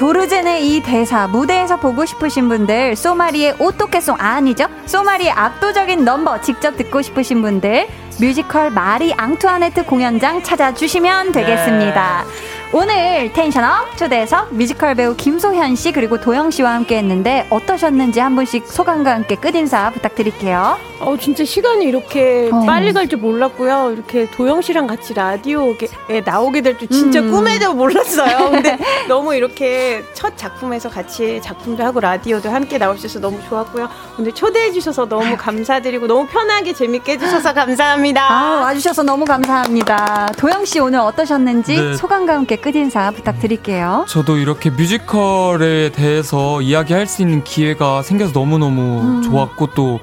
[0.03, 4.67] 페르젠의 이 대사 무대에서 보고 싶으신 분들 소마리의 오토케송 아, 아니죠?
[4.85, 7.87] 소마리의 압도적인 넘버 직접 듣고 싶으신 분들
[8.19, 12.25] 뮤지컬 마리 앙투아네트 공연장 찾아주시면 되겠습니다.
[12.25, 12.52] 네.
[12.75, 18.35] 오늘 tension up 초대석에서 뮤지컬 배우 김소현 씨 그리고 도영 씨와 함께 했는데 어떠셨는지 한
[18.35, 20.79] 분씩 소감과 함께 끝인사 부탁드릴게요.
[21.01, 22.61] 어 진짜 시간이 이렇게 어.
[22.65, 23.91] 빨리 갈 줄 몰랐고요.
[23.93, 27.31] 이렇게 도영 씨랑 같이 라디오에 나오게 될 줄 진짜 음.
[27.31, 28.49] 꿈에도 몰랐어요.
[28.53, 33.87] 근데 너무 이렇게 첫 작품에서 같이 작품도 하고 라디오도 함께 나올 수 있어서 너무 좋았고요.
[34.19, 38.23] 오늘 초대해 주셔서 너무 감사드리고 너무 편하게 재밌게 해주셔서 감사합니다.
[38.31, 40.29] 아, 와주셔서 너무 감사합니다.
[40.39, 41.95] 도영 씨 오늘 어떠셨는지 네.
[41.97, 44.07] 소감과 함께 끝인사 부탁드릴게요.
[44.09, 49.23] 저도 이렇게 뮤지컬에 대해서 이야기할 수 있는 기회가 생겨서 너무너무 음.
[49.23, 50.01] 좋았고 또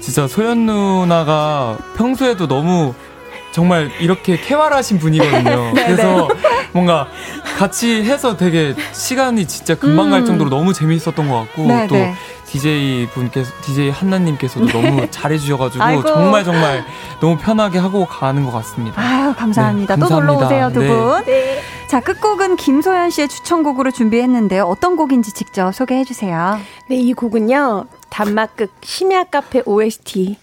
[0.00, 2.94] 진짜 소연 누나가 평소에도 너무
[3.52, 5.72] 정말 이렇게 쾌활하신 분이거든요.
[5.74, 6.68] 네, 그래서 네.
[6.72, 7.08] 뭔가
[7.58, 10.10] 같이 해서 되게 시간이 진짜 금방 음.
[10.10, 12.14] 갈 정도로 너무 재미있었던 것 같고 네, 또 네.
[12.46, 14.72] DJ 분께서 DJ 한나님께서도 네.
[14.72, 16.02] 너무 잘해주셔가지고 아이고.
[16.02, 16.84] 정말 정말
[17.20, 19.00] 너무 편하게 하고 가는 것 같습니다.
[19.00, 19.96] 아유 감사합니다.
[19.96, 20.06] 네, 감사합니다.
[20.08, 21.24] 또 놀러 오세요 두 분.
[21.26, 21.60] 네.
[21.90, 24.62] 자 끝곡은 김소연 씨의 추천곡으로 준비했는데요.
[24.62, 26.56] 어떤 곡인지 직접 소개해 주세요.
[26.88, 30.36] 네, 이 곡은요 단막극 심야 카페 OST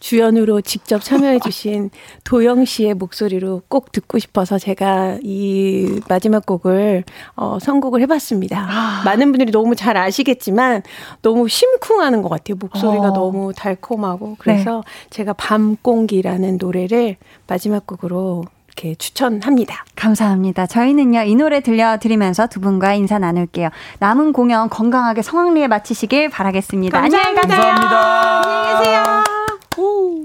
[0.00, 1.90] 주연으로 직접 참여해주신
[2.24, 7.04] 도영 씨의 목소리로 꼭 듣고 싶어서 제가 이 마지막 곡을
[7.36, 8.66] 어, 선곡을 해봤습니다.
[8.68, 9.02] 아.
[9.04, 10.82] 많은 분들이 너무 잘 아시겠지만
[11.22, 12.56] 너무 심쿵하는 것 같아요.
[12.58, 13.12] 목소리가 어.
[13.12, 15.10] 너무 달콤하고 그래서 네.
[15.10, 18.46] 제가 밤공기라는 노래를 마지막 곡으로
[18.76, 19.84] 이렇게 추천합니다.
[19.96, 20.66] 감사합니다.
[20.66, 23.68] 저희는요, 이 노래 들려드리면서 두 분과 인사 나눌게요.
[23.98, 27.00] 남은 공연 건강하게 성황리에 마치시길 바라겠습니다.
[27.00, 27.28] 감사합니다.
[27.28, 27.74] 안녕히 가세요.
[27.74, 28.48] 감사합니다.
[28.48, 30.21] 안녕히 계세요.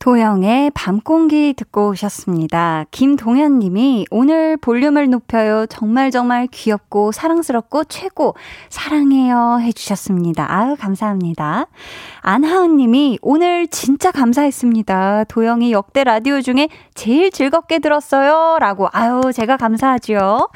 [0.00, 2.86] 도영의 밤공기 듣고 오셨습니다.
[2.90, 5.66] 김동현 님이 오늘 볼륨을 높여요.
[5.66, 8.34] 정말 정말 귀엽고 사랑스럽고 최고
[8.70, 10.50] 사랑해요 해주셨습니다.
[10.50, 11.66] 아유, 감사합니다.
[12.22, 15.24] 안하은 님이 오늘 진짜 감사했습니다.
[15.24, 18.56] 도영이 역대 라디오 중에 제일 즐겁게 들었어요.
[18.58, 18.88] 라고.
[18.92, 20.48] 아유, 제가 감사하지요.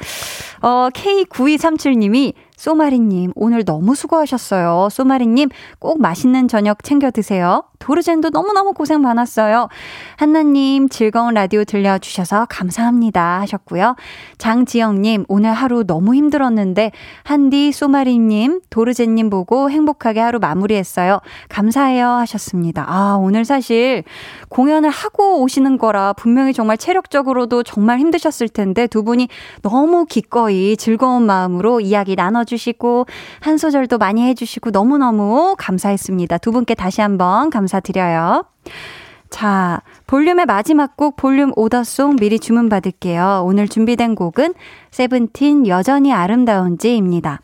[0.63, 4.89] 어, K9237 님이 소마리님, 오늘 너무 수고하셨어요.
[4.91, 5.49] 소마리님,
[5.79, 7.63] 꼭 맛있는 저녁 챙겨 드세요.
[7.79, 9.67] 도르젠도 너무너무 고생 많았어요.
[10.17, 13.41] 한나님, 즐거운 라디오 들려주셔서 감사합니다.
[13.41, 13.95] 하셨고요.
[14.37, 16.91] 장지영님, 오늘 하루 너무 힘들었는데,
[17.23, 21.19] 한디, 소마리님, 도르젠님 보고 행복하게 하루 마무리했어요.
[21.49, 22.07] 감사해요.
[22.07, 22.85] 하셨습니다.
[22.87, 24.03] 아, 오늘 사실
[24.49, 29.27] 공연을 하고 오시는 거라 분명히 정말 체력적으로도 정말 힘드셨을 텐데, 두 분이
[29.61, 33.05] 너무 기꺼이 즐거운 마음으로 이야기 나눠주 시고,
[33.41, 36.39] 한 소절도 많이 해 주시고, 너무너무 감사했습니다.
[36.39, 38.45] 두 분께 다시 한번 감사 감사드려요.
[39.29, 43.43] 자, 볼륨의 마지막 곡 볼륨 오더송 미리 주문 받을게요.
[43.45, 44.53] 오늘 준비된 곡은
[44.91, 47.41] 세븐틴 여전히 아름다운지입니다.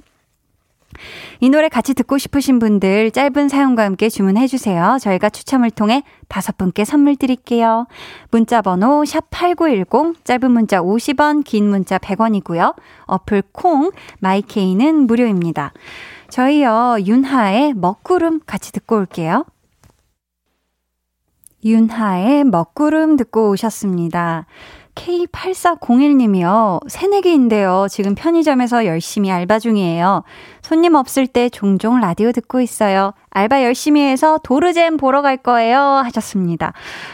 [1.40, 4.98] 이 노래 같이 듣고 싶으신 분들 짧은 사연과 함께 주문해 주세요.
[5.00, 7.88] 저희가 추첨을 통해 다섯 분께 선물 드릴게요.
[8.30, 12.76] 문자 번호 샵8910 짧은 문자 50원, 긴 문자 100원이고요.
[13.06, 15.74] 어플 콩 마이케이는 무료입니다.
[16.30, 19.46] 저희요 윤하의 먹구름 같이 듣고 올게요.
[21.64, 24.46] 윤하의 먹구름 듣고 오셨습니다.
[24.96, 26.80] K8401님이요.
[26.88, 27.88] 새내기인데요.
[27.90, 30.24] 지금 편의점에서 열심히 알바 중이에요.
[30.62, 33.14] 손님 없을 때 종종 라디오 듣고 있어요.
[33.32, 35.80] 알바 열심히 해서 도르잼 보러 갈 거예요.
[35.80, 36.74] 하셨습니다.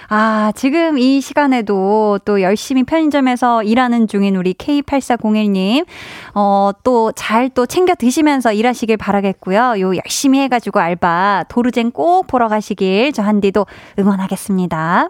[0.10, 5.86] 아, 지금 이 시간에도 또 열심히 편의점에서 일하는 중인 우리 K8401님,
[6.34, 9.80] 어, 또 잘 또 챙겨 드시면서 일하시길 바라겠고요.
[9.80, 13.66] 요 열심히 해가지고 알바 도르잼 꼭 보러 가시길 저 한디도
[13.98, 15.10] 응원하겠습니다.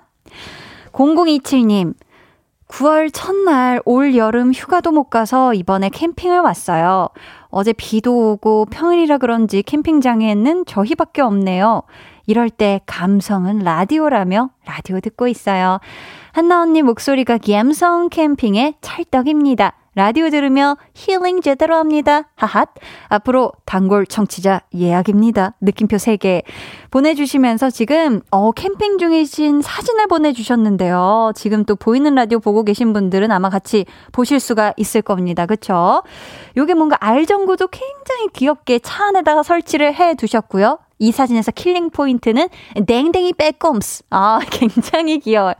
[0.93, 1.93] 0027님,
[2.67, 7.09] 9월 첫날 올 여름 휴가도 못 가서 이번에 캠핑을 왔어요.
[7.49, 11.83] 어제 비도 오고 평일이라 그런지 캠핑장에는 저희밖에 없네요.
[12.25, 15.79] 이럴 때 감성은 라디오라며 라디오 듣고 있어요.
[16.33, 19.73] 한나 언니 목소리가 감성 캠핑의 찰떡입니다.
[19.97, 22.29] 라디오 들으며 힐링 제대로 합니다.
[22.35, 22.69] 하핫.
[23.07, 25.55] 앞으로 단골 청취자 예약입니다.
[25.59, 26.43] 느낌표 3개
[26.91, 31.31] 보내주시면서 지금, 어, 캠핑 중이신 사진을 보내주셨는데요.
[31.33, 35.47] 지금 또 보이는 라디오 보고 계신 분들은 아마 같이 보실 수가 있을 겁니다.
[35.47, 36.03] 그쵸?
[36.55, 40.77] 요게 뭔가 알전구도 굉장히 귀엽게 차 안에다가 설치를 해 두셨고요.
[40.99, 42.47] 이 사진에서 killing point는
[42.85, 44.03] 댕댕이 빼꼼스.
[44.09, 45.53] 아, 굉장히 귀여워요.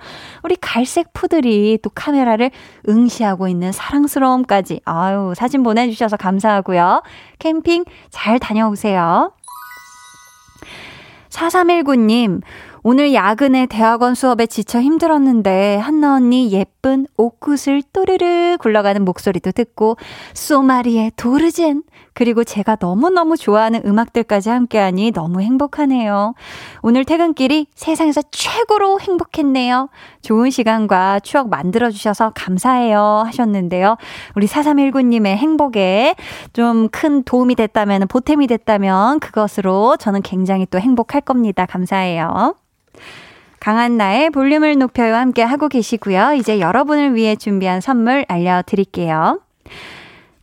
[0.43, 2.51] 우리 갈색 푸들이 또 카메라를
[2.88, 4.81] 응시하고 있는 사랑스러움까지.
[4.85, 7.03] 아유, 사진 보내주셔서 감사하고요.
[7.39, 9.31] 캠핑 잘 다녀오세요.
[11.30, 12.41] 4319님,
[12.89, 19.97] 오늘 야근에 대학원 수업에 지쳐 힘들었는데 한나 언니 예쁜 옷굿을 또르르 굴러가는 목소리도 듣고
[20.34, 21.84] 소마리의 도르젠
[22.18, 26.34] 그리고 제가 너무너무 좋아하는 음악들까지 함께하니 너무 행복하네요.
[26.81, 29.89] 오늘 퇴근길이 세상에서 최고로 행복했네요.
[30.23, 33.22] 좋은 시간과 추억 만들어주셔서 감사해요.
[33.27, 33.98] 하셨는데요.
[34.35, 36.15] 우리 4319님의 행복에
[36.53, 41.68] 좀 큰 도움이 됐다면, 보탬이 됐다면 그것으로 저는 굉장히 또 행복할 겁니다.
[41.68, 42.56] 감사해요.
[43.60, 46.34] 강한 나의 볼륨을 높여요 함께 하고 계시고요.
[46.34, 49.41] 이제 여러분을 위해 준비한 선물 알려드릴게요.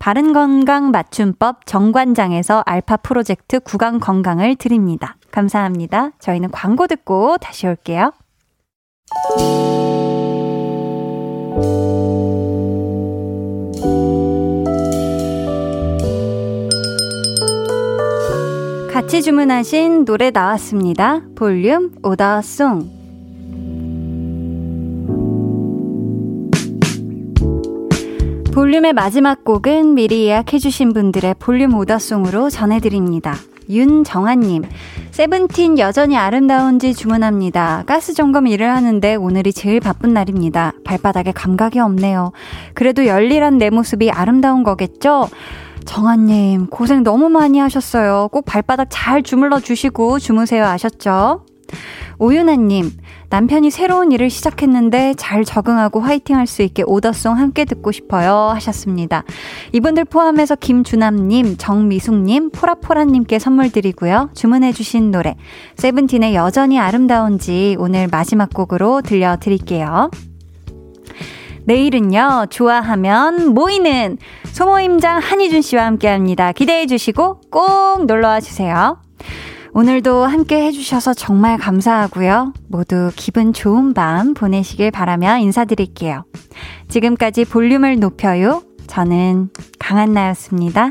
[0.00, 5.16] 바른건강 맞춤법 정관장에서 알파 프로젝트 구강 건강을 드립니다.
[5.30, 6.12] 감사합니다.
[6.18, 8.10] 저희는 광고 듣고 다시 올게요.
[18.90, 21.20] 같이 주문하신 노래 나왔습니다.
[21.36, 22.99] 볼륨 오더송.
[28.52, 33.36] 볼륨의 마지막 곡은 미리 예약해주신 분들의 볼륨 오더송으로 전해드립니다.
[33.68, 34.64] 윤정한님,
[35.12, 37.84] 세븐틴 여전히 아름다운지 주문합니다.
[37.86, 40.72] 가스 점검 일을 하는데 오늘이 제일 바쁜 날입니다.
[40.84, 42.32] 발바닥에 감각이 없네요.
[42.74, 45.28] 그래도 열일한 내 모습이 아름다운 거겠죠?
[45.84, 48.28] 정한님, 고생 너무 많이 하셨어요.
[48.32, 50.66] 꼭 발바닥 잘 주물러 주시고 주무세요.
[50.66, 51.44] 아셨죠?
[52.18, 52.90] 오윤아님,
[53.30, 58.50] 남편이 새로운 일을 시작했는데 잘 적응하고 화이팅 할 수 있게 오더송 함께 듣고 싶어요.
[58.54, 59.24] 하셨습니다.
[59.72, 64.30] 이분들 포함해서 김주남님, 정미숙님, 포라포라님께 선물 드리고요.
[64.34, 65.36] 주문해주신 노래,
[65.76, 70.10] 세븐틴의 여전히 아름다운지 오늘 마지막 곡으로 들려드릴게요.
[71.64, 76.52] 내일은요, 좋아하면 모이는 소모임장 한희준 씨와 함께 합니다.
[76.52, 78.98] 기대해 주시고 꼭 놀러와 주세요.
[79.72, 82.54] 오늘도 함께 해주셔서 정말 감사하고요.
[82.68, 86.24] 모두 기분 좋은 밤 보내시길 바라며 인사드릴게요.
[86.88, 88.62] 지금까지 볼륨을 높여요.
[88.88, 90.90] 저는 강한나였습니다.